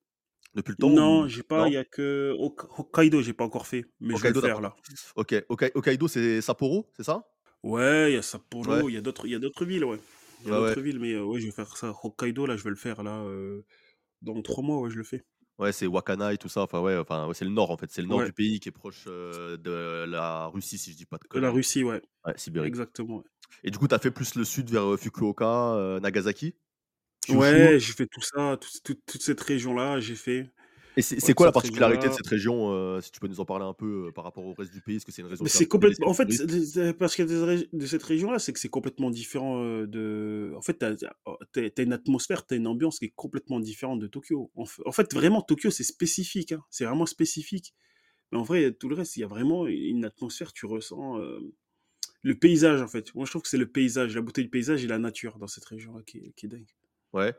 [0.54, 3.44] Depuis le temps Non, ou j'ai pas, il y a que Hok Hokkaido, j'ai pas
[3.44, 4.74] encore fait, mais je vais le faire là.
[5.16, 5.34] OK.
[5.48, 7.24] Hokkai Hokkaido, c'est Sapporo, c'est ça?
[7.62, 8.22] Ouais, il y a.
[8.22, 9.98] Sapporo, il y a d'autres il y a d'autres villes, ouais.
[10.40, 10.54] Il y a ouais.
[10.54, 11.94] d'autres villes, mais heu, ouais, je vais faire ça.
[12.02, 13.22] Hokkaido, là, je vais le faire là,
[14.22, 15.24] dans 3 mois, ouais, je le fais.
[15.60, 16.62] Ouais, c'est Wakkanai, tout ça.
[16.62, 17.90] Enfin, ouais, enfin, ouais, c'est le nord, en fait.
[17.90, 18.26] C'est le nord Ouais.
[18.26, 21.48] du pays qui est proche, de la Russie, si je dis pas de De la
[21.48, 21.56] conneries.
[21.58, 22.00] Russie, ouais.
[22.26, 22.66] Ouais, Sibérie.
[22.68, 23.22] Exactement.
[23.62, 26.54] Et du coup, tu as fait plus le sud vers, Fukuoka, Nagasaki?
[27.26, 27.38] Kyushu?
[27.38, 30.50] Ouais, j'ai fait tout ça, toute cette région-là, j'ai fait.
[30.96, 33.64] Et c'est quoi la particularité de cette région, heu, si tu peux nous en parler
[33.64, 34.96] un peu, heu, par rapport au reste du pays?
[34.96, 36.26] Est-ce que c'est une région c'est complètement en fait,
[36.98, 40.84] parce rég de cette région-là, c'est que c'est complètement différent, heu, de en fait, tu
[40.84, 41.36] as oh,
[41.78, 44.50] une atmosphère, tu as une ambiance qui est complètement différente de Tokyo.
[44.56, 47.74] En fait, vraiment, Tokyo, c'est spécifique, hein, c'est vraiment spécifique.
[48.32, 51.18] Mais en vrai, tout le reste, il y a vraiment une atmosphère, tu ressens,
[52.22, 53.14] le paysage, en fait.
[53.14, 55.46] Moi, je trouve que c'est le paysage, la beauté du paysage et la nature dans
[55.46, 56.74] cette région-là qui qui est dingue.
[57.12, 57.34] Ouais.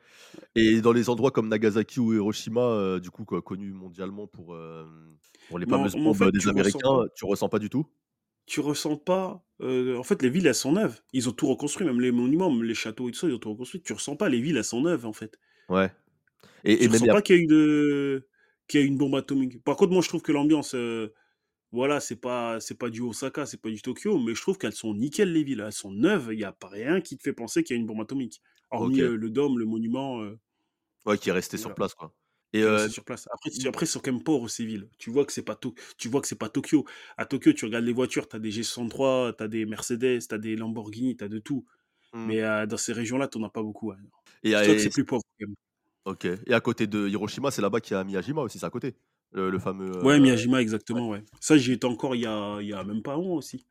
[0.56, 4.58] Et dans les endroits comme Nagasaki ou Hiroshima, heu, du coup, quoi, connus mondialement pour,
[4.58, 7.26] hem, pour les fameuses mais en bombes, fait, heu, des tu ressens Américains, pas tu
[7.26, 7.88] ressens pas du tout?
[8.46, 11.02] tu ressens pas, en fait, les villes, elles sont neuves.
[11.14, 13.40] Ils ont tout reconstruit, même les monuments, même les châteaux et tout ça, ils ont
[13.40, 13.82] tout reconstruit.
[13.82, 15.40] Tu ressens pas, les villes, elles sont neuves, en fait.
[15.70, 15.92] Ouais.
[16.64, 18.28] Et Tu même ressens a pas qu'il y a eu de
[18.68, 19.64] qu'il y a une bombe atomique.
[19.64, 20.76] Par contre, moi, je trouve que l'ambiance,
[21.72, 24.74] voilà, c'est pas c'est pas du Osaka, c'est pas du Tokyo, mais je trouve qu'elles
[24.74, 25.62] sont nickel les villes.
[25.66, 27.82] Elles sont neuves, il y a pas rien qui te fait penser qu'il y a
[27.82, 28.42] une bombe atomique.
[28.72, 30.22] Hormis, le dôme, le monument,
[31.06, 32.14] Ouais, qui est resté sur place, quoi.
[32.54, 33.28] Et heu, sur place.
[33.34, 34.90] Après mmh, après, c'est quand même ces villes.
[34.98, 36.86] Tu vois que c'est pas To tu vois que c'est pas Tokyo.
[37.18, 40.36] À Tokyo, tu regardes les voitures, tu as des G63, tu as des Mercedes, tu
[40.36, 41.66] as des Lamborghini, tu as de tout.
[42.14, 42.36] mmh.
[42.36, 43.98] Mais, dans ces régions-là, tu en as pas beaucoup, ouais.
[44.44, 45.56] Et à c'est plus pauvre quand même.
[46.06, 46.26] OK.
[46.26, 48.96] Et à côté de Hiroshima, c'est là-bas qu'il y a Miyajima aussi, c'est à côté?
[49.32, 51.24] Le le fameux, Ouais, Miyajima, exactement, ouais.
[51.40, 53.68] Ça, j'y étais encore il y a il y a même pas un mois aussi.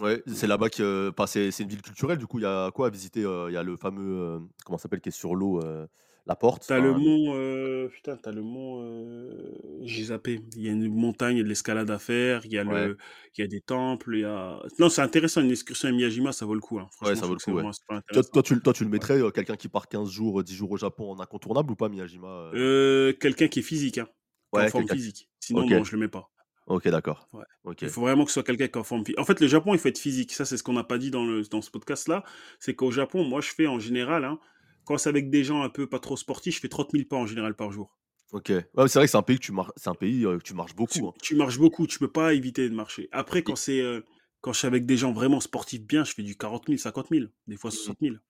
[0.00, 2.70] Ouais, c'est là-bas que enfin, c'est c'est une ville culturelle, du coup, il y a
[2.72, 3.22] quoi à visiter?
[3.24, 4.02] Heu, il y a le fameux,
[4.38, 5.00] heu, comment ça s'appelle?
[5.02, 5.86] Qui est sur l'eau, heu,
[6.26, 10.04] la porte, Tu as le enfin mont, heu, putain, tu as le mont, heu, j'ai
[10.04, 10.40] zappé.
[10.56, 12.62] Il y a une montagne, il y a de l'escalade à faire, il y a
[12.64, 12.96] ouais, le
[13.36, 16.30] il y a des temples, il y a non, c'est intéressant, une excursion à Miyajima,
[16.32, 16.88] ça vaut le coup, hein.
[17.02, 17.64] ouais, Franchement, ça vaut trouve le que c'est coup, ouais.
[17.64, 18.42] vraiment super Toi toi intéressant.
[18.42, 19.06] tu le toi tu le Ouais.
[19.06, 21.76] mettrais, heu, quelqu'un qui part 15 jours, heu, 10 jours au Japon en incontournable ou
[21.76, 22.54] pas Miyajima, heu?
[22.54, 24.08] Heu, quelqu'un qui est physique, hein,
[24.52, 25.30] qui est en Ouais, forme quelqu'un qui physique.
[25.40, 26.30] Sinon, OK, non, je le mets pas.
[26.66, 27.28] OK, d'accord.
[27.32, 27.74] Ouais.
[27.80, 29.74] Il faut vraiment que ce soit quelqu'un qui est en forme en fait, le Japon,
[29.74, 30.32] il faut être physique.
[30.32, 32.24] Ça, c'est ce qu'on n'a pas dit dans le dans ce podcast-là.
[32.60, 34.38] C'est qu'au Japon, moi, je fais en général, hein,
[34.84, 37.16] quand c'est avec des gens un peu pas trop sportifs, je fais trente mille pas
[37.16, 37.96] en général par jour.
[38.32, 38.48] OK.
[38.48, 40.42] Ouais, c'est vrai que c'est un pays que tu marches c'est un pays, heu, que
[40.42, 41.12] tu marches beaucoup, Tu hein.
[41.22, 43.08] tu marches beaucoup, tu peux pas éviter de marcher.
[43.12, 44.04] Après, quand c'est, heu,
[44.40, 47.10] quand je suis avec des gens vraiment sportifs bien, je fais du quarante mille, cinquante
[47.10, 47.72] mille, des fois mmh.
[47.72, 48.12] soixante mille.
[48.14, 48.20] Non,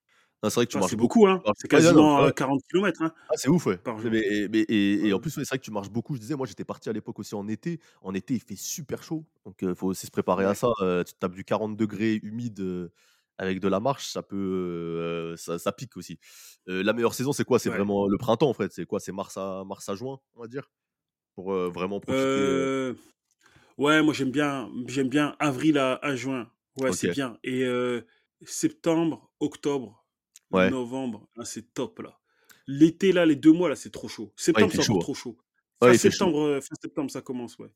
[0.51, 1.27] c'est vrai que Tu vois, marches beaucoup.
[1.27, 1.45] hein?
[1.55, 2.33] C'est ouais, non, non, quasiment, bah, heu, ouais.
[2.33, 3.79] 40 kilomètres, hein, Ah, c'est ouf, ouais.
[3.85, 4.21] par Mais
[4.69, 6.17] et en plus, c'est vrai que tu marches beaucoup.
[6.17, 7.81] Je disais, moi, j'étais parti à l'époque aussi en été.
[8.03, 10.69] En été, il fait super chaud, donc heu, faut aussi se préparer à ça.
[10.83, 12.91] Heu, tu tapes du 40 degrés humide,
[13.39, 16.19] avec de la marche, ça peut, ça ça pique aussi.
[16.67, 17.59] La meilleure saison, c'est quoi?
[17.59, 17.83] C'est Ouais.
[17.83, 18.73] vraiment le printemps, en fait?
[18.73, 19.01] C'est quoi?
[19.01, 20.71] C'est mars à mars à juin, on va dire?
[21.37, 22.69] Pour, vraiment profiter,
[23.79, 26.51] ouais, moi, j'aime bien j'aime bien avril à à juin.
[26.77, 27.65] Ouais, c'est bien et
[28.45, 30.02] septembre, octobre,
[30.53, 30.71] Ouais.
[30.71, 32.19] novembre, c'est top, là.
[32.67, 34.33] L'été, là, les 2 mois, là, c'est trop chaud.
[34.37, 34.99] Septembre, c'est chaud, hein.
[35.01, 35.38] trop chaud.
[35.83, 35.99] Fin Ouais, chaud.
[36.11, 37.71] septembre, heu, fin septembre, ça commence, ouais.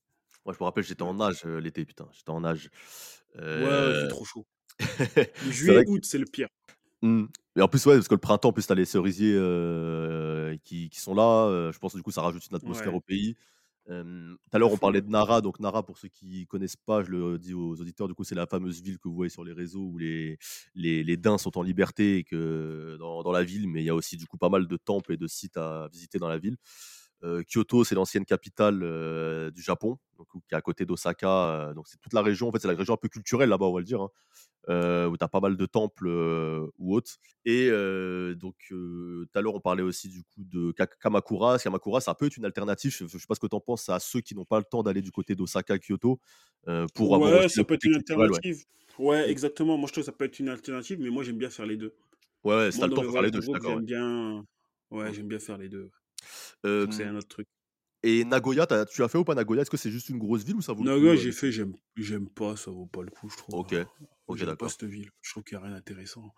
[0.44, 2.70] Moi, je me rappelle, j'étais en nage, heu, l'été, putain, j'étais en nage.
[3.54, 4.46] Ouais, Heu, trop chaud.
[5.50, 6.48] Juillet, que août, c'est le pire.
[7.02, 7.26] Mmh.
[7.56, 9.34] Et en plus, ouais, parce que le printemps, en plus, tu as les cerisiers,
[10.64, 13.36] qui qui sont là, je pense, du coup, ça rajoute une atmosphère au pays.
[13.88, 13.92] Tout
[14.52, 17.38] à l'heure, on parlait de Nara, donc Nara, pour ceux qui connaissent pas, je le
[17.38, 19.82] dis aux auditeurs, du coup, c'est la fameuse ville que vous voyez sur les réseaux
[19.92, 20.38] où les
[20.74, 22.24] les daims sont en liberté
[22.98, 25.12] dans dans la ville, mais il y a aussi, du coup, pas mal de temples
[25.12, 26.56] et de sites à visiter dans la ville.
[27.26, 31.74] Heu, Kyoto, c'est l'ancienne capitale, heu, du Japon, donc qui est à côté d'Osaka, heu,
[31.74, 33.74] donc c'est toute la région, en fait, c'est la région un peu culturelle là-bas, on
[33.74, 34.10] va le dire, hein
[34.68, 36.08] où tu as pas mal de temples,
[36.78, 37.70] ou autres et
[38.36, 41.58] donc tout à l'heure, on parlait aussi du coup de Ka Kamakura.
[41.58, 43.88] Kamakura, ça peut être une alternative, je je sais pas ce que tu en penses,
[43.90, 46.20] à ceux qui n'ont pas le temps d'aller du côté d'Osaka, Kyoto,
[46.94, 48.28] pour Ouais, ça peut être une ouais.
[48.34, 48.64] alternative.
[48.98, 49.30] Ouais, Mmh.
[49.30, 49.76] exactement.
[49.76, 51.76] Moi, je trouve que ça peut être une alternative, mais moi, j'aime bien faire les
[51.76, 51.94] 2.
[52.44, 53.80] Ouais, Moi, le temps, faut faire les voyages 2, en je suis groupe, d'accord, ouais.
[53.80, 54.44] j'aime bien
[54.90, 55.14] ouais, Mmh.
[55.14, 55.90] j'aime bien faire les 2.
[56.88, 57.48] C'est un autre truc.
[58.02, 59.62] et Nagoya, tu as tu as fait ou pas Nagoya?
[59.62, 61.32] Est-ce que c'est juste une grosse ville ou ça vaut le Nagoya, coup, heu, j'ai
[61.32, 63.58] fait, j'aime j'aime pas, ça vaut pas le coup, je trouve.
[63.58, 63.74] OK.
[64.28, 64.70] OK, J'aime pas d'accord.
[64.70, 65.10] cette ville.
[65.22, 66.34] Je trouve qu'il y a rien d'intéressant.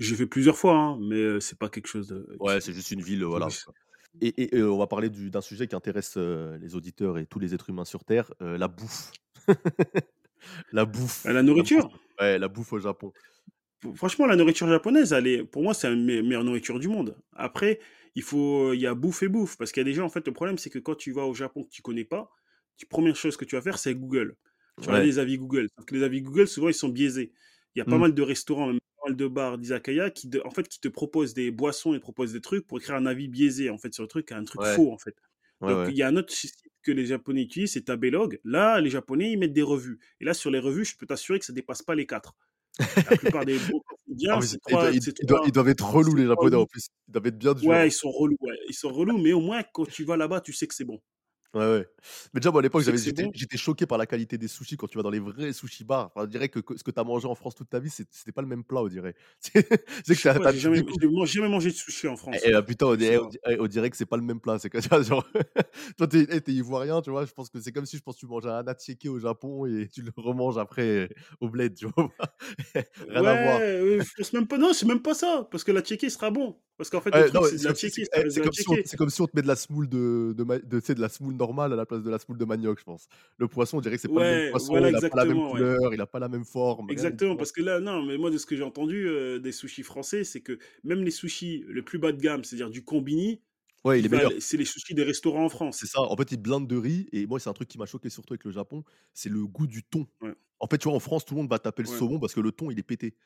[0.00, 3.02] J'ai fait plusieurs fois, hein, mais c'est pas quelque chose de Ouais, c'est juste une
[3.02, 3.54] ville, voilà,
[4.22, 7.70] et on va parler du d'un sujet qui intéresse, les auditeurs et tous les êtres
[7.70, 9.12] humains sur terre, la bouffe.
[10.72, 10.84] La
[11.24, 13.14] Bah, bouffe, la la bouffe, nourriture, ouais, la bouffe au Japon.
[13.94, 17.16] franchement, la nourriture japonaise, elle est pour moi, c'est la me meilleure nourriture du monde.
[17.34, 17.80] Après,
[18.14, 20.10] il faut il y a bouffe et bouffe, parce qu'il y a des gens, en
[20.10, 22.30] fait, le problème, c'est que quand tu vas au Japon que tu connais pas,
[22.76, 24.36] tu 1 chose que tu vas faire, c'est Google.
[24.80, 25.00] Tu vas Ouais.
[25.00, 27.32] les avis Google, sauf que les avis Google, souvent, ils sont biaisés.
[27.74, 27.98] Il y a pas Mmh.
[27.98, 30.88] mal de restaurants, même pas mal de bars, d'izakaya qui te en fait, qui te
[30.88, 34.02] proposent des boissons et proposent des trucs pour écrire un avis biaisé, en fait, sur
[34.04, 34.66] le truc, un truc Ouais.
[34.66, 35.16] faux, en fait.
[35.60, 35.88] Ouais, Donc, ouais.
[35.88, 38.40] il y a un autre site que les Japonais utilisent, c'est Tabelog.
[38.44, 40.00] Là, les Japonais, ils mettent des revues.
[40.20, 42.34] Et là, sur les revues, je peux t'assurer que ça dépasse pas les 4.
[43.06, 43.60] La plupart des
[44.16, 46.26] bons Ah c'est ils doivent 3, ils ils doivent 3, ils doivent être relous les
[46.34, 46.66] 3 japonais en 8.
[46.66, 46.88] plus.
[47.08, 47.84] Ils doivent être bien durs, Ouais, hein.
[47.86, 48.56] ils sont relous, ouais.
[48.68, 51.00] Ils sont relous, mais au moins, quand tu vas là-bas, tu sais que c'est bon.
[51.54, 51.86] Ouais, ouais.
[52.32, 53.32] Mais déjà moi à Tu l'époque sais j'avais que c'est j'étais bon?
[53.34, 56.06] j'étais choqué par la qualité des sushis quand tu vas dans les vrais sushi bars.
[56.06, 57.90] Enfin, on dirait que que ce que tu as mangé en France toute ta vie,
[57.90, 59.14] c'est c'était pas le même plat, on dirait.
[59.40, 59.68] C'est
[60.06, 61.26] c'est Je que tu sais as tu pas, as j'ai tu jamais découvres j'ai man
[61.26, 62.52] jamais mangé de sushi en Eh France, eh hein.
[62.52, 63.26] bah putain, on Je sais dirait on pas.
[63.26, 64.58] di eh on dirait que c'est pas le même plat.
[64.58, 65.26] C'est que tu vois genre
[65.98, 67.26] toi tu es eh, tu es ivoirien, tu vois?
[67.26, 69.88] Je pense que c'est comme si je pense tu manges un attiéké au Japon et
[69.92, 71.10] tu le remanges après
[71.40, 72.10] au bled, tu vois?
[73.08, 73.62] Rien à voir.
[73.82, 76.60] Ouais, je pense même pas non, c'est même pas ça, parce que l'attiéké sera bon.
[76.82, 79.32] Parce qu'en fait, c'est c'est comme si c'est c'est on c'est comme si on te
[79.36, 80.42] met de la semoule de de
[80.94, 83.06] de la semoule normale à la place de la semoule de manioc, je pense.
[83.38, 85.26] Le poisson, on dirait que c'est pas le même poisson, voilà, il a pas la
[85.26, 85.66] même ouais.
[85.68, 88.38] couleur, il a pas la même forme, Exactement, parce que là, non, mais moi, de
[88.38, 91.98] ce que j'ai entendu, heu, des sushis français, c'est que même les sushis le plus
[91.98, 93.40] bas de gamme, c'est-à-dire du Combini,
[93.84, 94.30] Ouais, il ils est meilleur.
[94.30, 95.88] valent c'est les sushis des restaurants en C'est France.
[95.88, 98.10] ça, en fait, ils blindent de riz et moi, c'est un truc qui m'a choqué
[98.10, 100.06] surtout avec le Japon, c'est le goût du thon.
[100.20, 100.34] Ouais.
[100.60, 102.02] En fait, tu vois, en France, tout le monde va taper le Ouais.
[102.08, 103.16] saumon parce que le thon, il est pété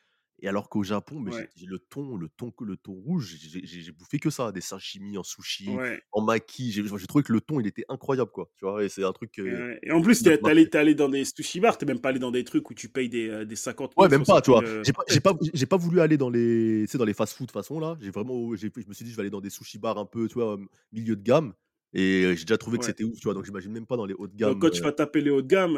[0.40, 1.50] et alors qu'au Japon, mais j'ai Ouais.
[1.56, 5.22] j'ai le thon le thon le thon rouge, j'ai bouffé que ça, des sashimi en
[5.24, 6.00] sushi, Ouais.
[6.12, 8.84] en maki, j'ai trouvé que le thon, il était incroyable, quoi, tu vois?
[8.84, 9.40] Et c'est un truc,
[9.82, 11.78] Et en plus, qui tu m'a es tu es allé allé dans des sushi bars,
[11.78, 13.94] tu es même pas allé dans des trucs où tu payes des, heu, des 50
[13.96, 14.62] Ouais, 000, même pas, 60 tu 000, vois?
[14.62, 15.32] heu, J'ai pas pas
[15.70, 18.66] pas voulu aller dans les tu sais, dans les fast-food façon là, j'ai vraiment je
[18.66, 20.58] me suis dit: «Je vais aller dans des sushi bars un peu, tu vois,
[20.92, 21.54] milieu de gamme»
[21.94, 23.32] et heu, j'ai déjà trouvé que c'était ouf, tu vois?
[23.34, 25.30] Donc j'imagine même pas dans les hauts de Donc gamme, quand tu vas taper les
[25.30, 25.76] hauts de gamme,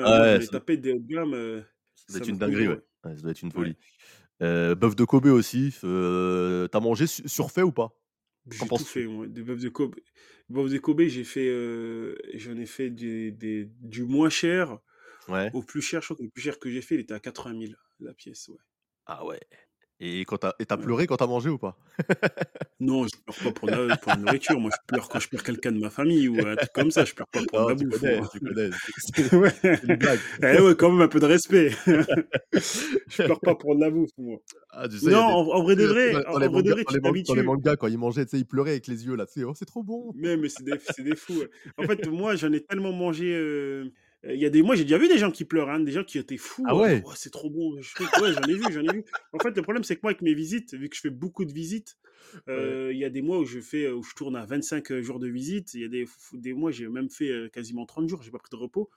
[0.50, 2.78] tapé des hauts de gamme, ça doit être une dinguerie, ouais.
[3.04, 3.16] ouais.
[3.16, 3.76] Ça doit être une folie.
[4.40, 7.92] Heu, bœuf de Kobe aussi, f heu, tu as mangé su surfait ou pas?
[8.46, 9.96] J'ai tout fait moi, des bœuf de Kobe
[10.48, 14.78] bœuf de Kobe, j'ai fait, heu, j'en ai fait des des du moins cher
[15.26, 15.52] Ouais.
[15.52, 16.02] au plus cher.
[16.02, 18.14] Je crois que le plus cher que j'ai fait, il était à 80 000 la
[18.14, 18.58] pièce, ouais.
[19.06, 19.40] Ah ouais
[20.00, 20.88] et quand tu as et tu as Ouais.
[20.88, 21.78] pleuré quand tu as mangé ou pas?
[22.80, 24.60] Non, je pleure pas pour la pour la nourriture.
[24.60, 27.04] Moi, je pleure quand je perds quelqu'un de ma famille ou un truc comme ça.
[27.04, 28.74] Je pleure pas pour de Non, la tu bouffe, connais, tu connais,
[29.32, 29.52] Ouais.
[29.82, 30.22] une blague.
[30.52, 31.70] Eh ouais, quand même un peu de respect.
[33.08, 34.38] Je pleure pas pour de la bouffe, moi.
[34.70, 36.62] Ah, tu sais, Non, des en en vrai de vrai dans en dans les vrai
[36.62, 38.38] de mangas vrai, dans tu les man dans les mangas, quand ils mangeaient, tu sais,
[38.40, 40.62] ils pleuraient avec les yeux là, tu sais: «Oh, c'est trop bon!» Mais mais c'est
[40.62, 41.50] des des fous, ouais.
[41.76, 43.92] En fait, moi, j'en ai tellement mangé, heu,
[44.24, 46.04] il y a des moi, j'ai déjà vu des gens qui pleurent, hein, des gens
[46.04, 47.06] qui étaient Ah fous, heu, genre: ouais?
[47.06, 48.16] «Oh, c'est trop bon, je truc».
[48.16, 49.04] Ouais, j'en ai vu, j'en ai vu.
[49.32, 51.44] En fait, le problème, c'est que moi, avec mes visites, vu que je fais beaucoup
[51.44, 51.96] de visites,
[52.48, 55.02] heu, il y a des mois où je fais, où je tourne à 25, heu,
[55.02, 55.74] jours de visite.
[55.74, 58.50] Il y a des des mois, j'ai même fait, quasiment 30 jours, j'ai pas pris
[58.52, 58.90] de repos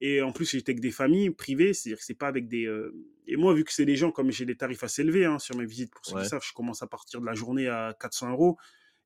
[0.00, 2.68] et en plus, j'étais avec des familles privées, c'est-à-dire que c'est pas avec des,
[3.26, 5.56] et moi, vu que c'est des gens comme j'ai des tarifs assez élevés, hein, sur
[5.56, 6.28] mes visites, pour ceux qui Ouais.
[6.28, 8.56] savent, je commence à partir de la journée à 400 €.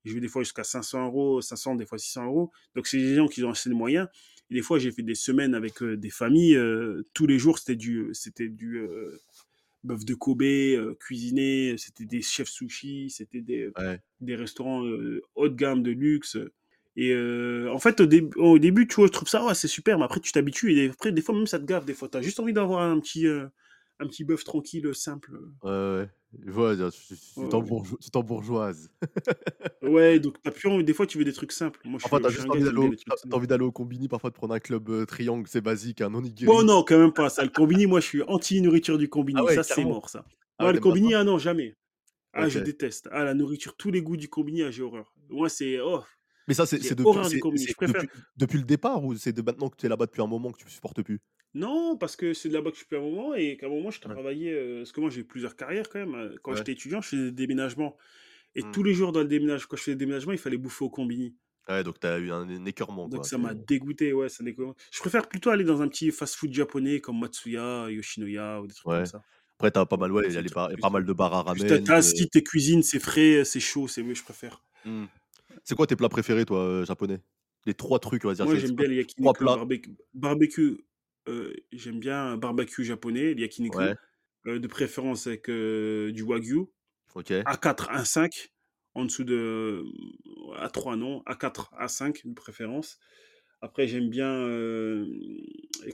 [0.04, 2.50] Je vais des fois jusqu'à 500 €, 500, des fois 600 €.
[2.74, 4.08] Donc c'est des gens qui ont assez de moyens
[4.50, 7.58] et des fois, j'ai fait des semaines avec, heu, des familles, heu, tous les jours,
[7.58, 8.80] c'était du, heu, c'était du,
[9.84, 10.42] bœuf de Kobe,
[10.98, 14.00] cuisiné, c'était des chefs sushis, c'était des, Ouais.
[14.20, 14.82] des restaurants,
[15.34, 16.36] haut de gamme, de luxe,
[16.96, 17.14] et
[17.68, 20.04] en fait, au début au début, tu vois, je trouve ça, ouais, c'est super, mais
[20.04, 22.08] après tu t'habitues et après, des fois, même ça te gave, des fois.
[22.08, 23.26] Tu as juste envie d'avoir un petit,
[24.00, 26.10] un petit bœuf tranquille, heu, simple, heu Ouais, ouais, ouais.
[26.46, 27.16] Je vois, dire tu tu
[28.00, 28.90] tu t'embourgeoises.
[29.82, 31.80] Ouais, donc tu as plus envie des fois, tu veux des trucs simples.
[31.84, 32.94] Moi, je Parfois, suis tu as je suis juste envie d'aller au
[33.32, 36.64] envie d'aller combini, parfois de prendre un club, heu, triangle, c'est basique, un Bon, onigiri.
[36.64, 37.42] non, quand même pas ça.
[37.44, 39.44] Le combini, moi, je suis anti nourriture du Ah combini.
[39.44, 40.24] ouais, Ça, c'est mort, ça.
[40.58, 41.74] Ah ouais, le combini, ah non, jamais.
[42.34, 43.08] Ah, je déteste.
[43.12, 45.14] Ah, la nourriture, tous les goûts du combini, ah, j'ai horreur.
[45.30, 46.02] Moi, c'est oh,
[46.50, 46.98] Mais ça, c'est depuis
[47.76, 48.04] préfère
[48.58, 50.68] le départ ou c'est de maintenant que tu es là-bas depuis un moment que tu
[50.70, 51.20] supportes plus?
[51.54, 53.68] non, parce que c'est de là-bas que je suis depuis un moment et qu'à un
[53.70, 56.38] moment, je travaillais, heu, parce que moi, j'ai eu plusieurs carrières quand même, heu.
[56.42, 56.54] Quand Ouais.
[56.54, 57.96] j'étais étudiant, je faisais des déménagements
[58.56, 58.70] et Mmh.
[58.70, 60.90] tous les jours dans le déménage quand je faisais des déménagements, il fallait bouffer au
[60.90, 61.36] combini.
[61.68, 62.64] Ouais, donc tu as eu un un
[63.06, 66.10] Donc quoi, ça m'a dégoûté, ouais, ça dégoût je préfère plutôt aller dans un petit
[66.10, 69.06] fast-food japonais comme Matsuya, Yoshinoya ou des trucs comme ouais.
[69.06, 69.24] ça.
[69.58, 71.42] Après, tu as pas mal, ouais, il y a les pas mal de bars à
[71.42, 74.64] ramen, es de assis, tu cuisines, c'est frais, c'est chaud, c'est mieux, je préfère.
[74.84, 75.19] mmh.
[75.64, 77.20] C'est quoi tes plats préférés, toi, heu, japonais?
[77.66, 79.58] Les 3 trucs, on va dire, Moi, j'aime bien les 3 yakiniku plats?
[79.58, 80.78] barbecue barbecue,
[81.72, 83.94] j'aime bien un barbecue japonais, les yakiniku, Ouais,
[84.46, 86.66] heu, de préférence avec, heu, du wagyu,
[87.14, 87.46] OK.
[87.46, 88.50] A4, A5,
[88.94, 89.84] en dessous de
[90.56, 92.98] A3 non, A4, A5 de préférence.
[93.62, 95.08] Après j'aime bien, hem,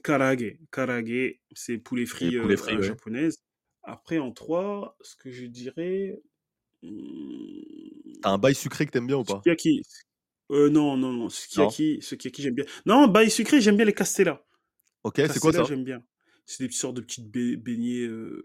[0.04, 0.58] karaage.
[0.72, 2.92] Karaage, c'est poulet Et frit, poulet frit, ouais.
[2.92, 3.38] japonaise.
[3.82, 6.20] Après en 3, ce que je dirais,
[8.22, 9.46] Tu as un mmh, bail sucré que tu aimes bien ou pas?
[9.46, 9.82] sukiyaki.
[10.50, 12.66] Heu, non, non, non, sukiyaki sukiyaki, j'aime bien.
[12.86, 14.40] Non, bail sucré, j'aime bien les castelas.
[15.04, 15.68] OK, c'est quoi Castella, ça?
[15.68, 16.02] j'aime bien.
[16.46, 18.42] C'est des sortes de petites beignets, heu,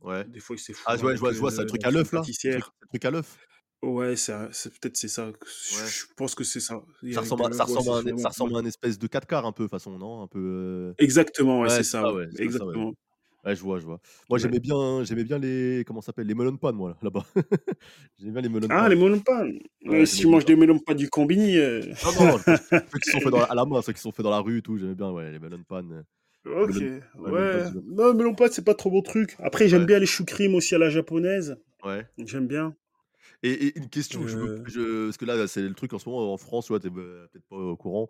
[0.00, 0.26] Ouais.
[0.26, 1.90] des fois, ils se Ah ouais, je vois je vois, c'est un heu, truc à
[1.92, 2.30] l'œuf là?
[2.50, 2.72] Pâtissière.
[2.82, 3.40] le truc à l'œuf?
[3.82, 4.34] Ouais, c'est
[4.78, 5.32] peut-être c'est ça,
[5.70, 6.82] je pense que c'est ça.
[7.10, 8.02] Ça ressemble ça ressemble c'est à un
[8.60, 10.22] un espèce de 4 quarts un peu façon, non?
[10.22, 12.94] Un peu, heu Exactement, ouais, c'est c'est ça, c'est exactement.
[13.44, 14.00] Ouais, je vois, je vois.
[14.28, 14.50] Moi, Ouais.
[14.50, 16.26] j'aimais bien j'aimais bien les comment s'appelle?
[16.26, 17.24] Les melon pan, moi, là-bas.
[18.18, 18.88] J'aimais bien les melon Ah, pan.
[18.88, 19.48] les melon pan!
[19.84, 22.38] Ouais, si tu manges des melon pan du combini, heu Non, non,
[22.92, 24.40] ceux qui sont faits dans la à la main, ceux qui sont faits dans la
[24.40, 26.04] rue et tout, j'aimais bien, ouais, les melon pan, heu,
[26.46, 27.64] OK, melon ouais, melon pan, ouais.
[27.64, 29.36] j'aimais Non, melon pan, c'est pas trop mon truc.
[29.38, 30.24] Après, j'aime ouais, bien les choux
[30.54, 31.56] aussi à la japonaise.
[31.84, 32.06] ouais.
[32.18, 32.76] J'aime bien.
[33.42, 34.36] Et et une question je
[34.66, 36.88] je parce que là, c'est le truc en ce moment en France, tu vois, tu
[36.88, 38.08] es peut-être pas au courant,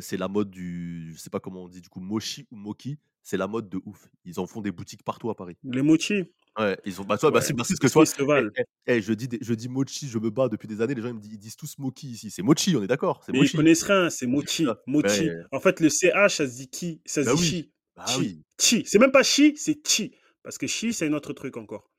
[0.00, 2.98] c'est la mode du je sais pas comment on dit du coup, mochi ou moki,
[3.24, 4.08] c'est la mode de ouf.
[4.24, 5.56] Ils en font des boutiques partout à Paris.
[5.64, 6.24] les mochi?
[6.58, 8.26] Ouais, ils ont bah, tu vois, bah, Ouais, c'est bah, c'est ce que parce qu'ils
[8.26, 10.80] toi eh eh eh, je dis des je dis mochi, je me bats depuis des
[10.80, 12.30] années, les gens ils me disent ils disent tous moki ici.
[12.30, 13.24] C'est mochi, on est d'accord?
[13.32, 13.56] Mais ils mochi.
[13.56, 15.30] connaissent rien, c'est mochi, Ouais, mochi.
[15.50, 18.04] En fait, le CH, ça se dit qui, ça se bah, dit oui, chi, bah,
[18.06, 18.42] chi, oui.
[18.60, 18.82] chi.
[18.86, 20.14] C'est même pas chi, c'est chi.
[20.42, 21.90] Parce que chi, c'est un autre truc encore.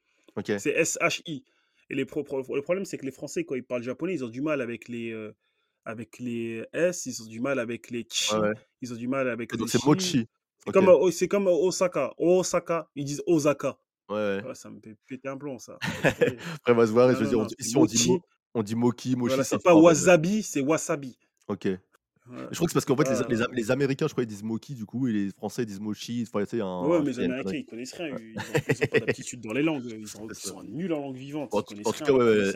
[0.57, 1.45] C'est S-H-I.
[1.89, 2.23] Et les pro-
[2.55, 4.88] le problème, c'est que les Français, quand ils parlent japonais, ils ont du mal avec
[4.89, 5.34] les, euh,
[5.86, 8.53] avec les S, ils ont du mal avec les chi, ouais.
[8.82, 9.86] ils ont du mal avec Et les donc c'est chi.
[9.86, 10.28] mochi.
[10.66, 10.74] C'est OK.
[10.74, 12.13] comme, euh, c'est comme Osaka.
[12.18, 13.78] Osaka, ils disent Osaka.
[14.09, 14.55] Ouais, ouais.
[14.55, 15.78] Ça me fait péter un plomb, ça.
[16.03, 16.38] Après,
[16.70, 18.20] on va se voir et Non, je veux dire, on ici on dit mo
[18.57, 21.18] on dit moki, mochi, Voilà, c'est pas wasabi, c'est wasabi.
[21.47, 21.68] OK.
[22.28, 23.47] Je crois que c'est parce qu'en fait, les, pas.
[23.51, 25.80] les, les Américains, je crois, ils disent moki, du coup, et les Français ils disent
[25.80, 26.26] mochi.
[26.28, 28.15] Enfin, tu sais, a Ouais, un, mais les Américains, ils connaissent rien.
[28.19, 29.84] Ils ont, ils ont pas d'aptitude dans les langues.
[29.99, 31.53] Ils, sont nuls en langue vivante.
[31.53, 32.51] En, tout cas, ouais,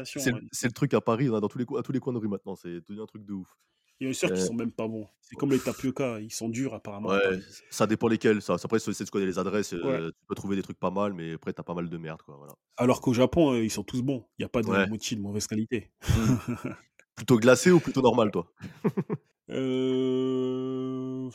[0.51, 2.55] c'est le truc à Paris, dans tous les, à tous les coins de rue maintenant.
[2.55, 3.55] C'est devenu un truc de ouf.
[4.01, 5.07] Il y a sûr qu'ils Euh, sont même pas bons.
[5.21, 6.19] C'est comme les tapioca.
[6.21, 7.39] Ils sont durs apparemment ouais,
[7.69, 8.41] ça dépend lesquels.
[8.41, 8.55] Ça.
[8.63, 9.79] Après, c'est tu connais les adresses, Ouais.
[9.83, 12.21] euh, tu peux trouver des trucs pas mal, mais après, t'as pas mal de merde,
[12.21, 12.37] quoi.
[12.37, 12.53] Voilà.
[12.77, 14.25] Alors qu'au Japon, euh, ils sont tous bons.
[14.37, 14.87] Il n'y a pas de Ouais.
[14.87, 15.91] mochi de mauvaise qualité.
[16.01, 16.35] Hmm.
[17.15, 18.49] Plutôt glacé ou plutôt normal, toi?
[19.59, 21.29] Euh,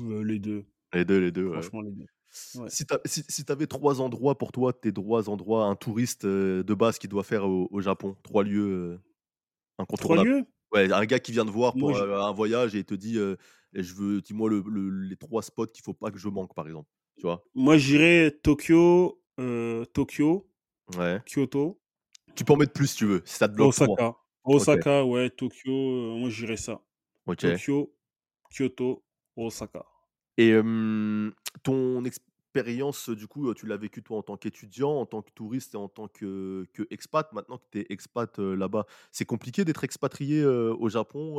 [0.00, 0.64] euh, Les deux.
[0.92, 1.52] Les deux, les deux, ouais.
[1.62, 2.06] Franchement, les deux.
[2.56, 2.68] Ouais.
[2.68, 6.64] Si tu si, si avais trois endroits pour toi, tes trois endroits, un touriste euh,
[6.64, 8.98] de base qui doit faire au, au Japon, trois lieux euh,
[9.76, 10.28] Trois incontournables.
[10.28, 10.44] lieux?
[10.72, 13.18] Ouais, un gars qui vient te voir pour euh, un voyage et il te dit
[13.18, 13.36] euh,
[13.72, 16.66] je veux, dis-moi le, le- les trois spots qu'il faut pas que je manque, par
[16.66, 16.88] exemple.
[17.16, 17.44] Tu vois?
[17.54, 20.48] Moi, j'irais Tokyo, euh, Tokyo,
[20.98, 21.22] Ouais.
[21.24, 21.80] Kyoto,
[22.34, 23.86] Tu peux en mettre plus si tu veux, si ça te bloque trois.
[23.86, 24.16] Osaka.
[24.44, 26.80] Osaka, ouais, Tokyo, moi, j'irais ça.
[27.26, 27.44] Ok.
[27.44, 27.94] Tokyo,
[28.50, 29.04] Kyoto,
[29.36, 29.84] Osaka.
[30.36, 30.52] Et
[31.62, 35.74] ton expérience, du coup, tu l'as vécu toi en tant qu'étudiant, en tant que touriste
[35.74, 37.32] et en tant que que expat.
[37.32, 41.36] Maintenant que tu es expat, là-bas, c'est compliqué d'être expatrié, au Japon?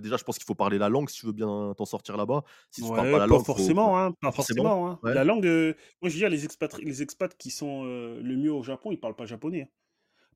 [0.00, 2.44] Déjà, je pense qu'il faut parler la langue si tu veux bien t'en sortir là-bas.
[2.70, 4.88] Si tu parles pas Ouais, la pas langue, faut faut forcément, hein, pas forcément?
[4.88, 5.00] hein.
[5.02, 5.14] Ouais?
[5.14, 8.62] La langue, moi, je veux dire les expatri les expats qui sont, le mieux au
[8.62, 9.68] Japon, ils parlent pas japonais, hein.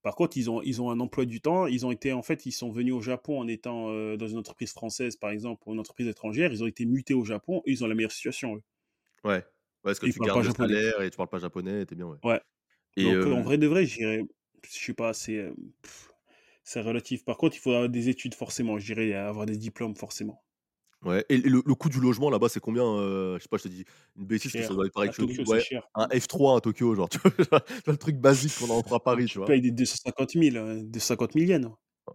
[0.07, 2.47] Par contre, ils ont ils ont un emploi du temps, ils ont été en fait,
[2.47, 5.75] ils sont venus au Japon en étant, heu, dans une entreprise française, par exemple, ou
[5.75, 8.57] une entreprise étrangère, ils ont été mutés au Japon et ils ont la meilleure situation,
[8.57, 8.63] eux.
[9.25, 9.37] Ouais.
[9.39, 9.45] Ouais,
[9.85, 10.57] parce que Et tu gardes pas le japonais.
[10.59, 12.19] salaire et tu parles pas japonais et tu es bien, ouais.
[12.23, 12.41] Ouais.
[12.97, 14.23] Et Donc, heu, en hem vrai de vrai, je dirais,
[14.65, 15.51] je sais pas, c'est,
[16.65, 17.25] c'est relatif.
[17.25, 20.45] Par contre, il faut avoir des études forcément, je dirais avoir des diplômes forcément.
[21.05, 23.37] Ouais et le le coût du logement là-bas, c'est combien, heu?
[23.39, 23.85] Je sais pas, je te dis
[24.17, 24.75] une bêtise que ça Cher.
[24.75, 25.21] doit être pareil que.
[25.21, 25.83] Tokyo, Ouais, cher.
[25.95, 27.63] un F3 à Tokyo, genre, tu vois?
[27.87, 29.53] Le truc basique qu'on a à Bah, Paris, tu tu vois?
[29.53, 31.71] payes des 250 000, heu, 250 000 yens.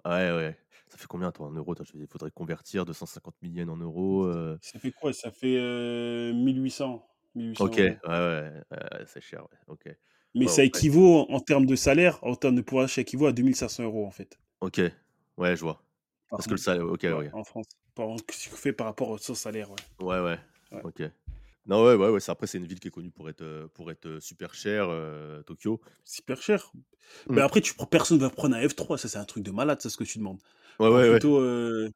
[0.05, 0.57] Ouais, ouais.
[0.87, 1.75] Ça fait combien toi en euros?
[1.95, 4.59] Il faudrait convertir 250 000 yens en euros, heu.
[4.61, 5.13] Ça fait quoi?
[5.13, 7.05] Ça fait, heu, 1 800
[7.35, 8.01] 1 800 OK, ouais, €.
[8.03, 8.63] ouais,
[9.05, 9.89] c'est cher, ouais, OK.
[10.35, 13.27] Mais Ouais, ça équivaut en termes de salaire, en termes de pouvoir d'achat, ça équivaut
[13.27, 14.81] à 2 500 € en fait, OK.
[15.37, 15.83] Ouais, je vois.
[16.31, 17.67] Par Parce que le salaire OK, Ouais, en France.
[17.95, 19.83] Par ce que tu fais par rapport au salaire, ouais.
[19.99, 20.39] Ouais, ouais,
[20.71, 20.83] Ouais.
[20.83, 21.01] OK.
[21.65, 23.91] Non, ouais, ouais, ouais, après c'est une ville qui est connue pour être, heu, pour
[23.91, 25.79] être, heu, super chère, heu, Tokyo.
[26.03, 26.71] Super cher.
[27.29, 27.35] Mmh.
[27.35, 29.79] Mais après, tu prends personne va prendre un F3, ça c'est un truc de malade,
[29.81, 30.41] c'est ce que tu demandes.
[30.79, 31.21] Ouais, ouais, ouais.
[31.21, 31.89] plutôt, heu,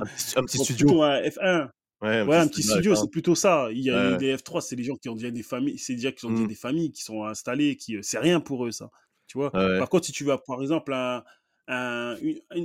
[0.00, 0.96] Un un petit studio.
[0.96, 1.70] plutôt un F1.
[2.02, 3.70] Ouais, un Ouais, petit un petit studio c'est plutôt ça.
[3.72, 5.94] Il y a ouais, les F3, c'est les gens qui ont déjà des familles, c'est
[5.96, 8.72] déjà qui ont déjà mmh, des familles, qui sont installées, qui, c'est rien pour eux
[8.72, 8.90] ça,
[9.28, 9.52] tu vois?
[9.52, 11.24] ouais, ouais, Par contre, si tu vas, par exemple, un
[11.68, 12.16] un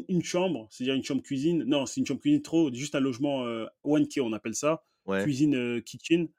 [0.09, 3.45] une chambre, c'est-à-dire une chambre cuisine non, c'est une chambre cuisine trop juste un logement,
[3.45, 5.31] heu, 1K on appelle ça, ouais.
[5.31, 6.29] cuisine, heu, kitchen,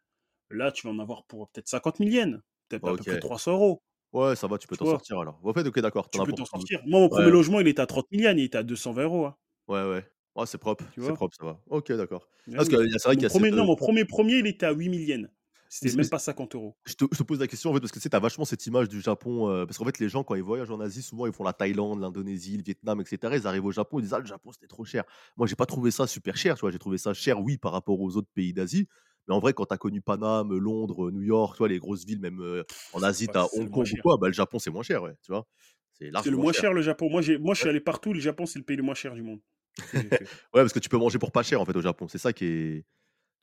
[0.51, 3.21] là, tu vas en avoir pour peut-être 50 000 yens, peut-être à peu près OK.
[3.21, 3.83] 300 €,
[4.13, 5.41] Ouais, ça va, tu peux t'en sortir alors.
[5.45, 6.83] En fait, OK, d'accord, tu peux t'en sortir.
[6.87, 9.25] Moi, mon premier logement, il était à 30 000 yens, il était à 220 €,
[9.27, 9.37] hein,
[9.69, 10.05] ouais, ouais.
[10.35, 11.61] Ouais, c'est propre, tu c'est propre, ça va.
[11.67, 12.27] OK, d'accord.
[12.49, 14.47] Eh Parce que c'est vrai qu'il y a cette, premier non, mon premier premier, il
[14.47, 15.29] était à 8 000 yens.
[15.73, 16.75] C'était même pas 50 €.
[16.85, 18.45] Je te, je te pose la question en fait parce que tu sais, as vachement
[18.45, 19.49] cette image du Japon.
[19.49, 21.55] euh, parce qu'en fait, les gens, quand ils voyagent en Asie, souvent ils font la
[21.55, 23.35] Thaïlande, l'Indonésie, le Vietnam, etc.
[23.37, 25.05] Ils arrivent au Japon, ils disent Ah, le Japon, c'était trop cher.
[25.39, 26.57] Moi, j'ai pas trouvé ça super cher.
[26.57, 28.87] Tu vois, j'ai trouvé ça cher, oui, par rapport aux autres pays d'Asie.
[29.27, 32.05] Mais en vrai, quand tu as connu Paname, Londres, New York, tu vois, les grosses
[32.05, 34.71] villes, même euh, en Asie, tu as Hong Kong ou quoi, bah, le Japon, c'est
[34.71, 35.15] moins cher, ouais.
[35.23, 35.47] Tu vois,
[35.93, 36.63] c'est le moins cher.
[36.63, 37.09] cher, le Japon.
[37.09, 38.13] Moi, moi, je suis allé partout.
[38.13, 39.41] Le Japon, c'est le pays le moins cher du monde
[39.95, 40.21] ouais,
[40.53, 42.07] parce que tu peux manger pour pas cher en fait au Japon.
[42.07, 42.85] C'est ça qui est.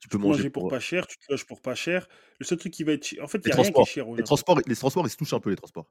[0.00, 0.66] Tu peux manger manger pour pour.
[0.66, 2.08] pas cher, tu te loges pour pas cher.
[2.38, 3.82] Le seul truc qui va être ch en fait, il Les y a rien qui
[3.82, 3.86] est transports.
[3.86, 5.90] cher Les transports, les transports, ils se touchent un peu, les transports.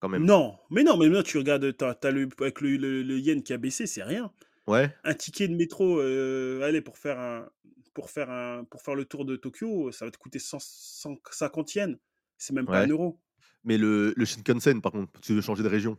[0.00, 0.22] Quand même.
[0.24, 3.42] Non, mais non, mais maintenant tu regardes, tu as le avec le le le yen
[3.42, 4.32] qui a baissé, c'est rien.
[4.66, 4.94] Ouais.
[5.04, 7.50] Un ticket de métro, allez pour faire un
[7.94, 11.74] pour faire un pour faire le tour de Tokyo, ça va te coûter 100 150
[11.74, 11.96] yens.
[12.36, 13.20] C'est même pas un euro.
[13.64, 15.98] Mais le le Shinkansen, par contre, tu veux changer de région.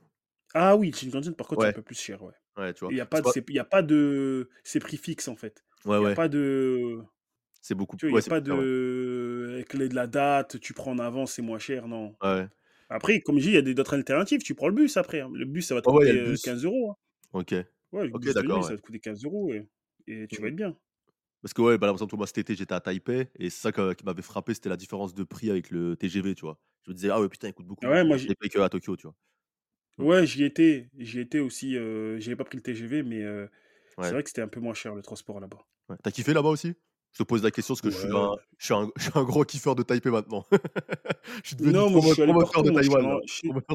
[0.53, 2.33] Ah oui, le Shinkansen, par contre, c'est un peu plus cher, ouais.
[2.57, 2.93] Ouais, tu vois?
[2.93, 5.63] Il y a pas a pas de c'est prix fixe, en fait.
[5.85, 6.99] ouais, Il y a ouais, pas de
[7.61, 8.65] c'est beaucoup tu vois, il y ouais, a pas plus ouais.
[8.65, 12.15] de avec les de la date, tu prends en avance, c'est moins cher, non.
[12.21, 12.49] Ouais.
[12.89, 14.41] Après, comme je dis, il y a d'autres alternatives.
[14.43, 15.31] Tu prends le bus après, hein.
[15.33, 16.43] Le bus, ça va te coûter, le heu, bus.
[16.43, 16.95] 15 €, hein.
[17.33, 17.65] OK.
[17.91, 19.69] Ouais, le bus d'accord, ça va te coûter 15 € et
[20.07, 20.75] et tu vas Mmh être bien.
[21.41, 23.71] Parce que ouais, bah, par exemple, moi, cet été, j'étais à Taipei et c'est ça
[23.71, 26.59] que qui m'avait frappé, c'était la différence de prix avec le TGV, tu vois?
[26.85, 28.49] Je me disais: «Ah ouais, putain, il coûte beaucoup Ah ouais, moi, à j'ai Taipei
[28.49, 29.15] qu'à Tokyo», tu vois?
[29.99, 30.05] Mmh.
[30.05, 30.89] ouais, j'y étais.
[30.97, 33.49] J'y étais aussi, heu, j'avais pas pris le TGV, mais heu,
[34.01, 35.67] c'est vrai que c'était un peu moins cher le transport là-bas.
[36.03, 36.75] Tu kiffé là-bas aussi?
[37.13, 38.39] Je te pose la question parce que je suis un Ouais.
[38.57, 40.45] je suis un je suis un gros kiffeur de Taipei maintenant.
[41.43, 43.07] Je suis devenu Non, je suis promoteur de Moi, je suis allé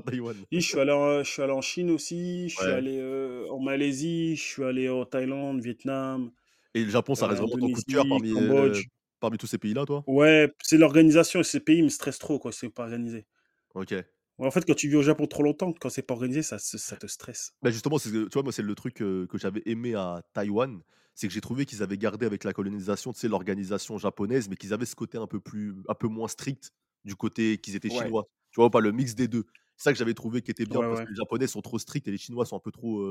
[0.04, 2.98] Taïwan, oui, je suis allé en je suis allé en Chine aussi, je suis allé,
[2.98, 6.32] heu, en Malaisie, je suis allé en Thaïlande, Vietnam,
[6.74, 8.86] et le Japon, ça heu, reste vraiment ton coup de cœur parmi, Cambodge.
[9.20, 10.06] parmi tous ces pays-là, toi?
[10.06, 13.26] Ouais, c'est l'organisation et ces pays me stressent trop, quoi, c'est pas organisé.
[13.74, 14.04] OK.
[14.38, 16.58] Ouais, en fait, quand tu vis au Japon trop longtemps, quand c'est pas organisé, ça
[16.60, 17.56] se ça te stresse.
[17.62, 20.80] Bah, justement, c'est tu vois, moi, c'est le truc, que j'avais aimé à Taïwan,
[21.14, 24.56] c'est que j'ai trouvé qu'ils avaient gardé avec la colonisation, tu sais, l'organisation japonaise, mais
[24.56, 26.72] qu'ils avaient ce côté un peu plus un peu moins strict
[27.04, 28.24] du côté qu'ils étaient Ouais, chinois.
[28.50, 28.70] Tu vois?
[28.70, 29.44] Pas le mix des 2.
[29.76, 31.06] C'est ça que j'avais trouvé qui était bien ouais, parce ouais.
[31.06, 33.02] que les japonais sont trop stricts et les chinois sont un peu trop,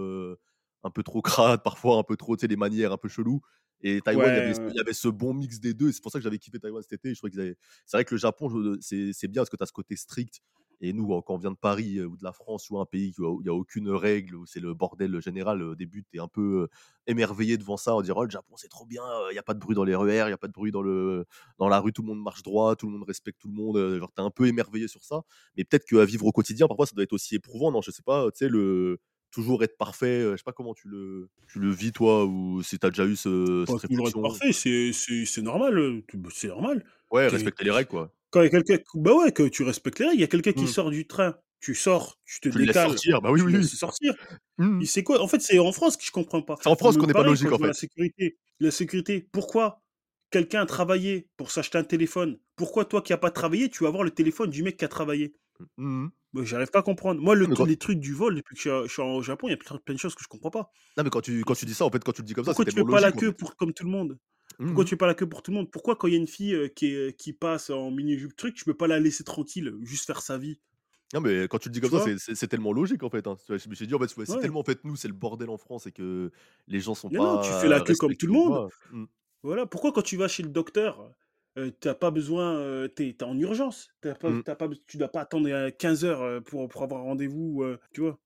[0.84, 3.42] un peu trop crades parfois, un peu trop, tu sais, les manières un peu chelou
[3.86, 4.74] et Taïwan, il y avait Ouais, ce ouais.
[4.74, 6.58] il y avait ce bon mix des 2 et c'est pour ça que j'avais kiffé
[6.60, 9.12] Taïwan cet été et je trouvais qu'ils avaient c'est vrai que le Japon, je c'est
[9.14, 10.42] c'est bien parce que tu as ce côté strict
[10.84, 13.14] et nous, quand on vient de Paris, heu, ou de la France ou un pays
[13.20, 16.20] où il y a aucune règle, où c'est le bordel général, au début, tu es
[16.22, 16.70] un peu, heu,
[17.08, 19.54] émerveillé devant ça, en disant: «Oh le Japon, c'est trop bien, il y a pas
[19.54, 21.26] de bruit dans les RER, il y a pas de bruit dans le
[21.60, 23.78] dans la rue, tout le monde marche droit, tout le monde respecte tout le monde»,
[24.00, 25.24] genre tu es un peu émerveillé sur ça.
[25.58, 27.82] Mais peut-être qu'à vivre au quotidien, parfois, ça doit être aussi éprouvant, non?
[27.82, 29.00] Je sais pas, tu sais, le
[29.32, 32.78] toujours être parfait, je sais pas comment tu le tu le vis toi ou si
[32.78, 36.84] tu as déjà eu ce Pas cette toujours être parfait, c'est normal, bah, c'est normal.
[37.12, 38.14] Ouais, respecter les règles, quoi.
[38.34, 40.18] Quand il y a quelqu'un bah, ouais, que tu respectes les règles.
[40.20, 40.70] Il y a quelqu'un qui Mmh.
[40.70, 44.14] sort du train, tu sors, tu te Tu décales, sortir, bah oui, tu oui, sortir.
[44.58, 45.22] Mmh c'est quoi?
[45.22, 46.60] En fait, c'est en France que je comprends pas.
[46.60, 47.74] C'est en France qu'on n'est pas logique, en vois la fait.
[47.74, 49.84] sécurité la sécurité, pourquoi
[50.32, 52.40] quelqu'un a travaillé pour s'acheter un téléphone?
[52.56, 54.88] Pourquoi toi qui as pas travaillé, tu vas avoir le téléphone du mec qui a
[54.88, 55.36] travaillé?
[55.78, 56.10] Mmh
[56.44, 57.22] j'arrive pas à comprendre.
[57.22, 59.58] Moi, le les trucs du vol, depuis que je suis au Japon, il y a
[59.58, 60.72] plein de choses que je comprends pas.
[60.98, 62.46] non mais quand tu quand tu dis ça, en fait, quand tu le dis comme
[62.46, 63.34] ça, c'est Pourquoi tu fais pas la queue fait.
[63.34, 64.18] pour comme tout le monde?
[64.64, 64.86] Mmh Pourquoi mh.
[64.86, 65.72] tu fais pas la queue pour tout le monde?
[65.72, 68.36] Pourquoi quand il y a une fille, heu, qui est qui passe en mini jupe
[68.36, 70.60] truc, tu peux pas la laisser tranquille, juste faire sa vie?
[71.14, 73.10] Non, mais quand tu le dis comme Tu ça, c'est c'est c'est tellement logique, en
[73.10, 73.36] fait, hein.
[73.48, 74.40] Je me suis dit, en fait, Ouais.
[74.40, 76.32] tellement, en fait, nous, c'est le bordel en France et que
[76.68, 78.62] les gens sont Mais non, tu fais la pas queue comme tout le monde.
[78.90, 79.06] mmh.
[79.44, 79.66] Voilà.
[79.68, 81.14] Pourquoi quand tu vas chez le docteur,
[81.58, 84.44] heu, tu pas besoin, heu, tu es en urgence, tu pas Mmh.
[84.56, 88.02] pas tu dois pas attendre, heu, 15 heures, heu, pour pour avoir un rendez-vous, tu
[88.02, 88.20] vois?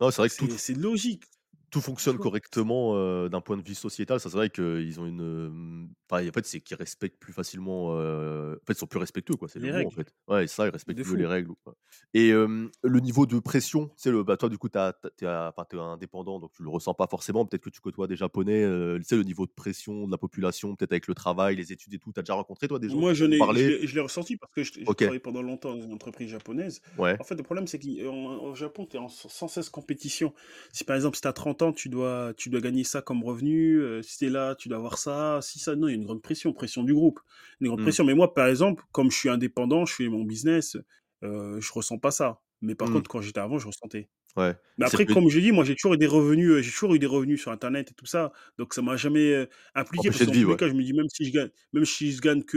[0.00, 1.24] Non, c'est vrai que C'est c'est logique,
[1.72, 2.94] tout fonctionne correctement,
[3.28, 4.20] d'un point de vue sociétal.
[4.20, 8.54] Ça, c'est vrai qu'ils ont une, enfin, en fait, c'est qu'ils respectent plus facilement, en
[8.66, 10.14] fait, ils sont plus respectueux, quoi, c'est le Les mot, en règles, fait.
[10.28, 11.74] Ouais, c'est ça, ils respectent de mieux les règles quoi
[12.14, 15.64] et le niveau de pression, sais, le bah, toi, du coup, tu as tu enfin,
[15.68, 17.46] tu es indépendant, donc tu le ressens pas forcément.
[17.46, 20.18] Peut-être que tu côtoies des Japonais, heu, tu sais, le niveau de pression de la
[20.18, 22.12] population, peut-être avec le travail, les études et tout.
[22.12, 23.70] Tu as déjà rencontré, toi, des gens Moi, qui je t'ont n'ai je parlé?
[23.70, 26.28] l'ai je l'ai ressenti parce que j'ai j'ai OK, travaillé pendant longtemps dans une entreprise
[26.30, 26.82] japonaise.
[26.96, 27.18] ouais.
[27.18, 30.34] En fait, le problème, c'est qu'au Japon, tu es en sans sans cesse compétition.
[30.72, 33.76] Si par exemple, si tu as 30 tu dois tu dois gagner ça comme revenu,
[33.80, 35.96] heu, si tu es là, tu dois avoir ça, si ça non, il y a
[35.96, 37.20] une grande pression, pression du groupe,
[37.60, 38.04] une grande Mmh, pression.
[38.04, 40.76] Mais moi, par exemple, comme je suis indépendant, je fais mon business,
[41.22, 42.40] heu, je ressens pas ça.
[42.62, 44.08] Mais par mmh, contre, quand j'étais avant, je ressentais.
[44.36, 46.70] ouais Mais après, plus comme je dis, moi, j'ai toujours eu des revenus, heu, j'ai
[46.70, 50.10] toujours eu des revenus sur internet et tout ça, donc ça m'a jamais, heu, impliqué
[50.10, 50.56] parce ouais.
[50.56, 52.56] cas, je me dis même si je gagne même si je gagne que,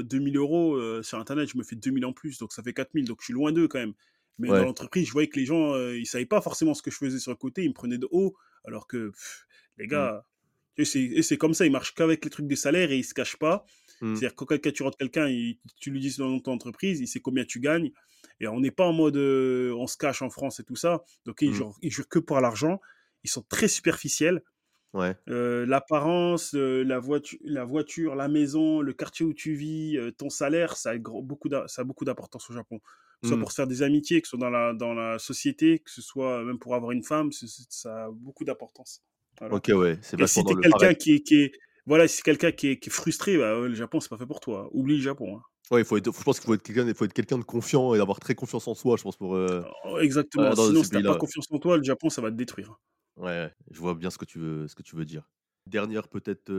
[0.00, 2.52] heu, 2 000 €, heu, sur internet, je me fais 2 000 en plus, donc
[2.52, 3.94] ça fait 4 000, donc je suis loin d'eux quand même.
[4.38, 6.90] Mais dans l'entreprise, je voyais que les gens, heu, ils savaient pas forcément ce que
[6.90, 9.46] je faisais sur le côté, ils me prenaient de haut, alors que pff,
[9.78, 10.24] les Mmh, gars
[10.78, 13.04] et c'est et c'est comme ça, ils marchent qu'avec les trucs des salaires et ils
[13.04, 13.64] se cachent pas.
[14.00, 15.28] mmh, C'est-à-dire que quand tu rentres quelqu'un,
[15.80, 17.90] tu lui dis dans ton entreprise, il sait combien tu gagnes
[18.40, 21.02] et on n'est pas en mode, heu, on se cache en France et tout ça.
[21.24, 22.80] Donc ils jurent ils jurent que pour l'argent.
[23.24, 24.42] Ils sont très superficiels.
[24.96, 25.16] Ouais.
[25.26, 30.90] L'apparence, la voitu la voiture, la maison, le quartier où tu vis, ton salaire, ça
[30.90, 32.78] a gros beaucoup d'im ça a beaucoup d'importance au Japon.
[33.22, 33.40] Que ce soit Mmh.
[33.40, 36.02] pour se faire des amitiés, que ce soit dans la dans la société, que ce
[36.02, 39.02] soit même pour avoir une femme, ça a beaucoup d'importance.
[39.50, 41.52] OK, ouais, c'est si tu dans es le quelqu'un qui est qui est
[41.86, 44.26] voilà, si c'est quelqu'un qui est qui est frustré, bah, le Japon, c'est pas fait
[44.26, 44.68] pour toi.
[44.72, 45.42] Oublie le Japon, hein.
[45.70, 48.20] Ouais, il faut être je pense qu'il faut être quelqu'un quelqu'un de confiant et d'avoir
[48.20, 49.36] très confiance en soi, je pense, pour,
[49.84, 52.30] Oh, exactement, dans sinon si tu as pas confiance en toi, le Japon, ça va
[52.30, 52.78] te détruire.
[53.16, 55.30] Ouais, je vois bien ce que tu veux ce que tu veux dire.
[55.66, 56.50] Dernière peut-être,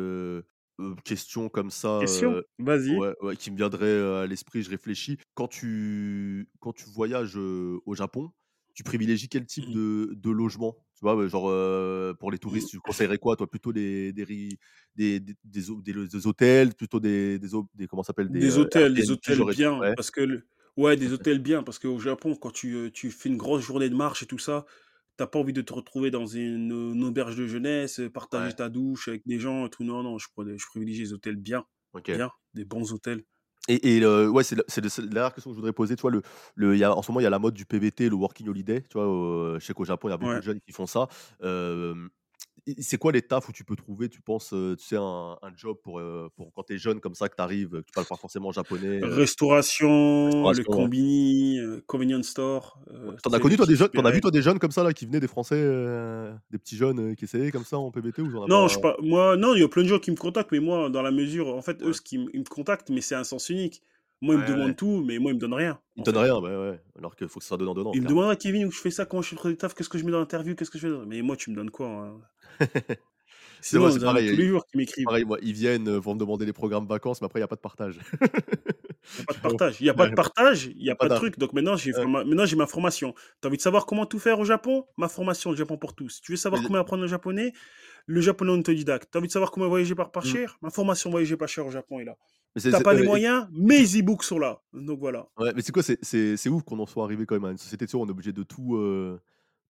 [1.03, 2.41] question comme ça, Question?
[2.57, 2.97] Vas-y.
[2.97, 5.17] ouais, ouais, qui me viendrait, à l'esprit, je réfléchis.
[5.35, 8.31] Quand tu quand tu voyages, au Japon,
[8.73, 9.73] tu privilégies quel type Mmh.
[9.73, 10.75] de de logement?
[10.95, 11.51] Tu vois, genre,
[12.17, 12.67] pour les Mmh.
[12.67, 13.47] touristes, tu conseillerais quoi, toi?
[13.49, 14.57] Plutôt des des
[14.95, 15.69] des des
[16.25, 17.39] hôtels, plutôt des
[17.89, 18.29] comment s'appelle?
[18.29, 21.97] Des, hôtels, des hôtels bien, ouais, parce que le ouais, des hôtels bien, parce qu'au
[21.99, 24.65] Japon, quand tu, tu fais une grosse journée de marche et tout ça,
[25.17, 26.71] tu as pas envie de te retrouver dans une,
[27.03, 29.83] auberge de jeunesse, heu, partager Ouais, ta douche avec des gens et tout.
[29.83, 32.09] Non, non, je je privilégie les hôtels bien, OK.
[32.11, 33.23] bien, des bons hôtels.
[33.69, 34.63] Et et ouais, c'est la
[35.07, 36.11] dernière question que je voudrais poser, tu vois?
[36.11, 36.21] Le
[36.55, 38.47] le y a en ce moment, il y a la mode du PVT, le working
[38.47, 39.59] holiday, tu vois?
[39.59, 40.39] Je sais qu'au Japon, il y a beaucoup Ouais.
[40.39, 41.07] de jeunes qui font ça.
[42.79, 45.77] C'est quoi les tafs où tu peux trouver, tu penses, tu sais, un un job
[45.83, 46.01] pour,
[46.55, 48.99] quand tu es jeune comme ça, que tu arrives, que tu parles pas forcément japonais,
[49.03, 54.11] Restauration, le combini, convenience store, Tu tu as connu toi des jeunes tu en as
[54.11, 55.61] vu toi des jeunes comme ça là qui venaient des Français,
[56.51, 59.37] des petits jeunes, qui essayaient comme ça en PVT ou as Non, je pas moi,
[59.37, 61.47] non, il y a plein de gens qui me contactent, mais moi, dans la mesure
[61.47, 63.81] en fait, eux, ce qui me contactent, mais c'est un sens unique.
[64.21, 66.23] Moi, ils me demandent tout, mais moi, ils me donnent rien, te donnent fait.
[66.23, 68.65] rien, bah, ouais, alors qu'il faut que ça soit donnant-donnant, Ils me demandent: «Ah Kevin,
[68.67, 69.05] où je fais ça?
[69.05, 69.73] Comment je fais le taf?
[69.73, 70.55] Qu'est-ce que je mets dans l'interview?
[70.55, 72.21] Qu'est-ce que je fais?» mais moi, tu me donnes quoi, hein?
[73.61, 75.05] C'est moi, c'est pareil, tous les i jours qui m'écrivent.
[75.05, 77.47] pareil moi, ils viennent, pour me demander des programmes vacances, mais après il y a
[77.47, 77.99] pas de partage.
[79.13, 79.77] Il y a pas de partage.
[79.79, 81.37] Il y a pas de partage, il a pas de truc.
[81.39, 83.13] Donc maintenant, j'ai maintenant, j'ai ma formation.
[83.13, 84.85] Tu as envie de savoir comment tout faire au Japon?
[84.97, 86.21] Ma formation, le Japon pour tous.
[86.21, 87.53] Tu veux savoir comment apprendre le japonais?
[88.05, 89.09] Le japonais autodidacte.
[89.11, 90.57] Tu as envie de savoir comment voyager par pas mmh, cher?
[90.61, 92.15] Ma formation voyager pas cher au Japon est là.
[92.55, 93.47] mais c'est Tu as c'est pas les ouais et moyens?
[93.51, 94.61] Mes e-books sont là.
[94.73, 95.27] Donc voilà.
[95.37, 95.83] ouais, mais c'est quoi?
[95.83, 98.31] C'est ouf qu'on en soit arrivé quand même à une société, où on est obligé
[98.31, 99.19] de tout, heu,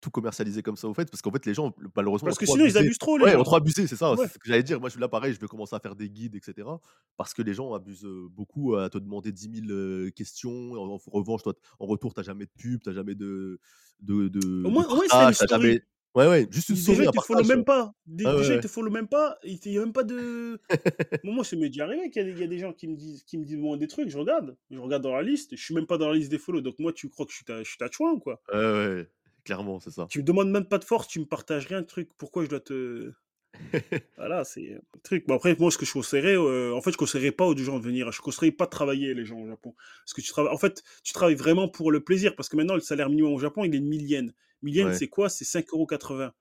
[0.01, 2.65] tout commercialiser comme ça, au fait, parce qu'en fait, les gens, malheureusement, Parce que sinon,
[2.65, 3.43] ils abusent trop, les Ouais, gens.
[3.43, 4.27] trop abusé, c'est ça, Ouais.
[4.27, 4.79] c'est ce que j'allais dire.
[4.79, 6.79] Moi, je suis là, pareil, je vais commencer à faire des guides et cetera,
[7.17, 10.73] parce que les gens abusent, heu, beaucoup à te demander dix mille heu, questions.
[10.73, 13.59] En en revanche, toi, en retour, tu as jamais de pub, tu as jamais de
[14.01, 14.27] de
[14.63, 15.79] Au de au moins, jamais
[16.15, 17.93] ouais, ouais, juste une déjà, ils te follow même pas.
[18.05, 19.37] Dé Ouais, ouais, déjà, ils te follow même pas.
[19.43, 20.59] Il y a même pas de
[21.23, 22.73] Moi moi, ça m'est déjà arrivé qu'il y a des il y a des gens
[22.73, 24.57] qui me disent qui me disent moi des trucs, je regarde.
[24.71, 26.79] Je regarde dans la liste, je suis même pas dans la liste des follow, donc
[26.79, 28.41] moi, tu crois que je suis ta je suis ta chouin ou quoi?
[28.49, 29.11] Ouais, ouais,
[29.47, 30.05] clairement, c'est ça.
[30.09, 32.49] Tu me demandes même pas de force, tu me partages rien de truc, pourquoi je
[32.49, 33.13] dois te
[34.17, 35.27] voilà, c'est, le truc.
[35.27, 37.77] Bon après, moi, ce que je conseillerais, heu, en fait, je conseillerais pas aux gens
[37.77, 38.11] de venir.
[38.11, 39.75] Je conseillerais pas de travailler les gens au Japon.
[40.03, 42.73] Parce que tu travailles en fait, tu travailles vraiment pour le plaisir, parce que maintenant,
[42.73, 44.33] le salaire minimum au Japon, il est de 1 000 yens.
[44.63, 45.29] 1 Ouais, c'est quoi?
[45.29, 46.33] C'est 5,80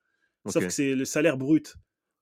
[0.45, 0.51] €.
[0.51, 1.75] Sauf que c'est le salaire brut.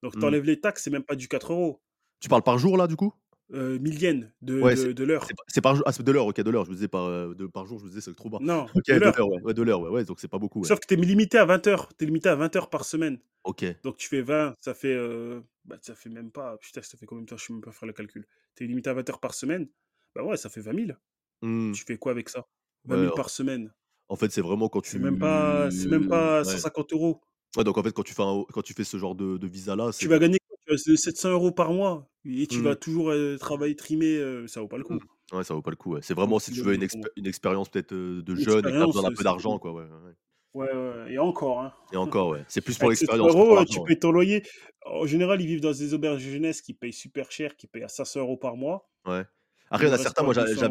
[0.04, 0.26] Donc tu Mmh.
[0.26, 1.82] enlèves les taxes, c'est même pas du 4 €.
[2.20, 3.14] Tu parles par jour, là, du coup?
[3.52, 5.36] 1 000 de Ouais, de l'heure.
[5.48, 7.36] c'est par jour ah, c'est de l'heure, OK, de l'heure, je me disais par, heu,
[7.36, 8.40] de par jour, je me disais: «C'est trop bas».
[8.40, 9.20] Non, OK, de l'heure.
[9.20, 10.64] ouais, ouais, de l'heure, ouais, ouais, donc c'est pas beaucoup.
[10.64, 11.90] Sauf que tu es limité à 20 heures.
[11.98, 13.20] Tu es limité à 20 heures par semaine.
[13.44, 13.76] OK.
[13.84, 17.06] Donc tu fais 20, ça fait, heu, bah, ça fait même pas putain, ça fait
[17.08, 17.38] combien de temps?
[17.38, 18.28] Je sais même pas faire le calcul?
[18.56, 19.70] Tu es limité à 20 heures par semaine,
[20.16, 21.00] bah, ouais, ça fait 20 000.
[21.42, 21.76] Mmh.
[21.76, 22.48] Tu fais quoi avec ça?
[22.86, 23.74] 20 Ouais, 000 en par semaine.
[24.10, 26.60] en fait, c'est vraiment quand C'est même pas c'est même tu pas ouais.
[26.60, 27.22] 150 €.
[27.58, 29.48] Ouais, donc en fait, quand tu fais un quand tu fais ce genre de de
[29.48, 30.58] visa-là, Tu vas gagner quoi?
[30.66, 34.62] Tu vas c'est 700 € par mois et tu mmh, vas toujours, travailler trimé, ça
[34.62, 35.02] vaut pas le coup.
[35.32, 36.02] Ouais, ça vaut pas le coup, ouais.
[36.04, 38.88] C'est vraiment si tu veux une une expérience peut-être, de jeune et que tu as
[38.88, 39.74] besoin d'un peu d'argent, quoi,
[40.54, 41.74] ouais, et encore, hein.
[41.92, 42.46] Et encore, ouais.
[42.48, 44.44] C'est plus pour 700 l'expérience heu, tu payes ton loyer.
[44.86, 47.84] En général, ils vivent dans des auberges de jeunesse qui payent super cher, qui payent
[47.84, 48.90] à 500 € par mois.
[49.06, 49.26] Ouais.
[49.70, 50.68] Après, Il y en a certains, moi, j'a 200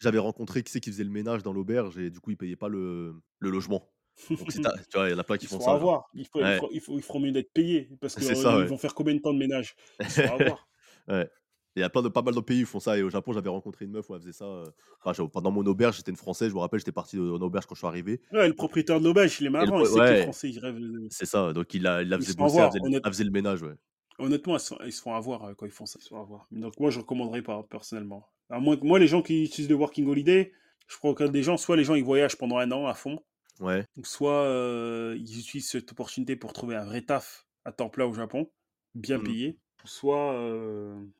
[0.00, 0.18] j'avais €?
[0.18, 2.68] rencontré, qui c'est, qui faisait le ménage dans l'auberge et du coup, ils payaient pas
[2.68, 3.92] le le logement.
[4.38, 6.08] Donc si tu tu vois, il y en a plein qui Ils font ça, avoir.
[6.14, 8.24] Il faut il Ouais, faut il faut ils feront mieux d'être payés parce c'est que,
[8.24, 8.68] heu, ça, ils ouais.
[8.68, 9.74] vont faire combien de temps de ménage?
[10.18, 10.58] Ils.
[11.08, 11.30] Ouais.
[11.76, 13.32] Il y a plein de pas mal de pays qui font ça et au Japon,
[13.32, 14.64] j'avais rencontré une meuf, où elle faisait ça, heu,
[15.04, 17.66] enfin, pendant mon auberge, j'étais une Française, je me rappelle, j'étais parti, heu, en auberge
[17.66, 19.86] quand je suis arrivé Ouais, le propriétaire de l'auberge, il est et le marrant, il
[19.86, 22.18] sait que les ouais, Français, ils rêvent de c'est ça, donc il la il la
[22.18, 23.74] faisait bosser, elle le Honnête elle faisait le ménage, ouais.
[24.18, 26.20] honnêtement, ils se ils se font avoir, heu, quand ils font ça, ils se font
[26.20, 26.46] avoir.
[26.50, 28.28] Donc moi, je recommanderais pas, personnellement.
[28.50, 30.52] À moins que moi, les gens qui utilisent le working holiday,
[30.88, 33.20] je crois que des gens, soit les gens, ils voyagent pendant un an à fond,
[33.60, 33.86] Ouais.
[33.96, 38.06] ou soit, heu, ils utilisent cette opportunité pour trouver un vrai taf à temps plein
[38.06, 38.50] au Japon,
[38.94, 39.34] bien Mmh.
[39.34, 40.34] payé, soit,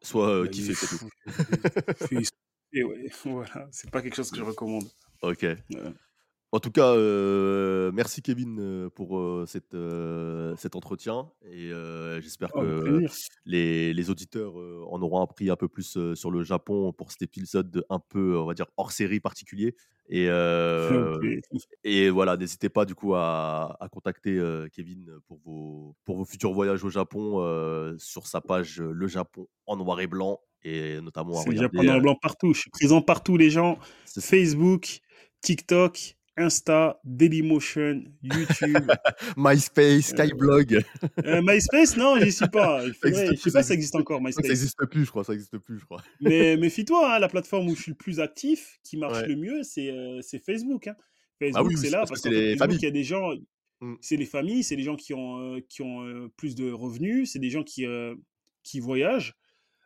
[0.03, 1.09] Soit, bah, tout.
[2.73, 4.89] et ouais, voilà, c'est pas quelque chose que je recommande.
[5.23, 5.43] OK.
[5.43, 5.59] Ouais.
[6.51, 9.75] En tout cas, heu, merci Kevin, heu, pour, heu, cet,
[10.75, 11.71] entretien et
[12.23, 13.03] j'espère que
[13.45, 17.85] les les auditeurs, en auront appris un peu plus, sur le Japon pour cet épisode
[17.91, 19.77] un peu, on va dire, hors série particulier
[20.09, 20.27] et
[22.09, 24.43] voilà, n'hésitez pas du coup à à contacter,
[24.73, 29.77] Kevin pour vos pour vos futurs voyages au Japon, sur sa page, Le Japon en
[29.77, 32.55] noir et blanc et notamment à regarder, Japon noir et blanc partout.
[32.55, 33.79] Je suis présent partout, les gens.
[34.19, 35.01] Facebook,
[35.43, 38.91] TikTok, Insta, Dailymotion, YouTube.
[39.37, 40.85] MySpace, Heu, Skyblog.
[41.25, 42.83] heu, MySpace, non, j'y suis pas.
[43.03, 44.51] Faudrait je sais pas si ça existe encore ça MySpace.
[44.51, 46.03] existe plus, je crois, ça existe plus, je crois.
[46.21, 49.29] Mais méfie-toi, hein, la plateforme où je suis le plus actif, qui marche Ouais.
[49.29, 50.97] le mieux, c'est, c'est Facebook, hein.
[50.99, 51.03] Ah
[51.41, 53.33] oui, Facebook, oui, c'est là parce que parce les Facebook, il y a des gens
[53.81, 53.95] Mmh.
[54.01, 57.39] c'est les familles, c'est les gens qui ont, heu, qui ont, plus de revenus, c'est
[57.39, 57.87] des gens qui,
[58.65, 59.37] qui voyagent.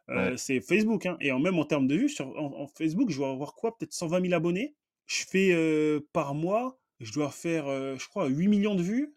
[0.09, 0.33] Ouais.
[0.39, 3.17] C'est Facebook, hein et en même en termes de vues sur en en Facebook, je
[3.19, 3.77] dois avoir quoi?
[3.77, 4.75] Peut-être 120 000 abonnés?
[5.07, 9.15] Je fais, par mois je dois faire, je crois 8 millions de vues.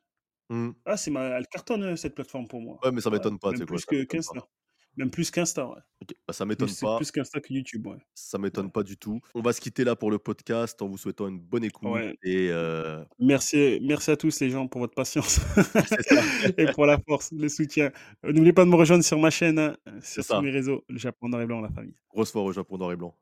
[0.50, 0.72] Mmh.
[0.86, 2.80] Ah, c'est ma elle cartonne, heu, cette plateforme pour moi.
[2.84, 3.68] Ouais, mais ça m'étonne pas, même quoi?
[3.68, 4.48] plus que qu'Insta.
[4.98, 5.82] Même plus qu'Insta, ouais.
[6.02, 6.96] OK, bah, ça m'étonne c'est pas.
[6.98, 7.98] plus qu'Insta que YouTube, ouais.
[8.16, 8.44] Ça Ouais.
[8.44, 9.20] m'étonne pas du tout.
[9.34, 12.16] On va se quitter là pour le podcast en vous souhaitant une bonne écoute Ouais.
[12.24, 12.50] et
[13.20, 15.40] Merci merci à tous les gens pour votre patience
[16.58, 17.92] et pour la force, le soutien.
[18.24, 20.42] N'oubliez pas de me rejoindre sur ma chaîne, hein, sur tous ça.
[20.42, 21.96] mes réseaux, le Japon noir et blanc, la famille.
[22.10, 23.16] Grosse au Japon noir et blanc.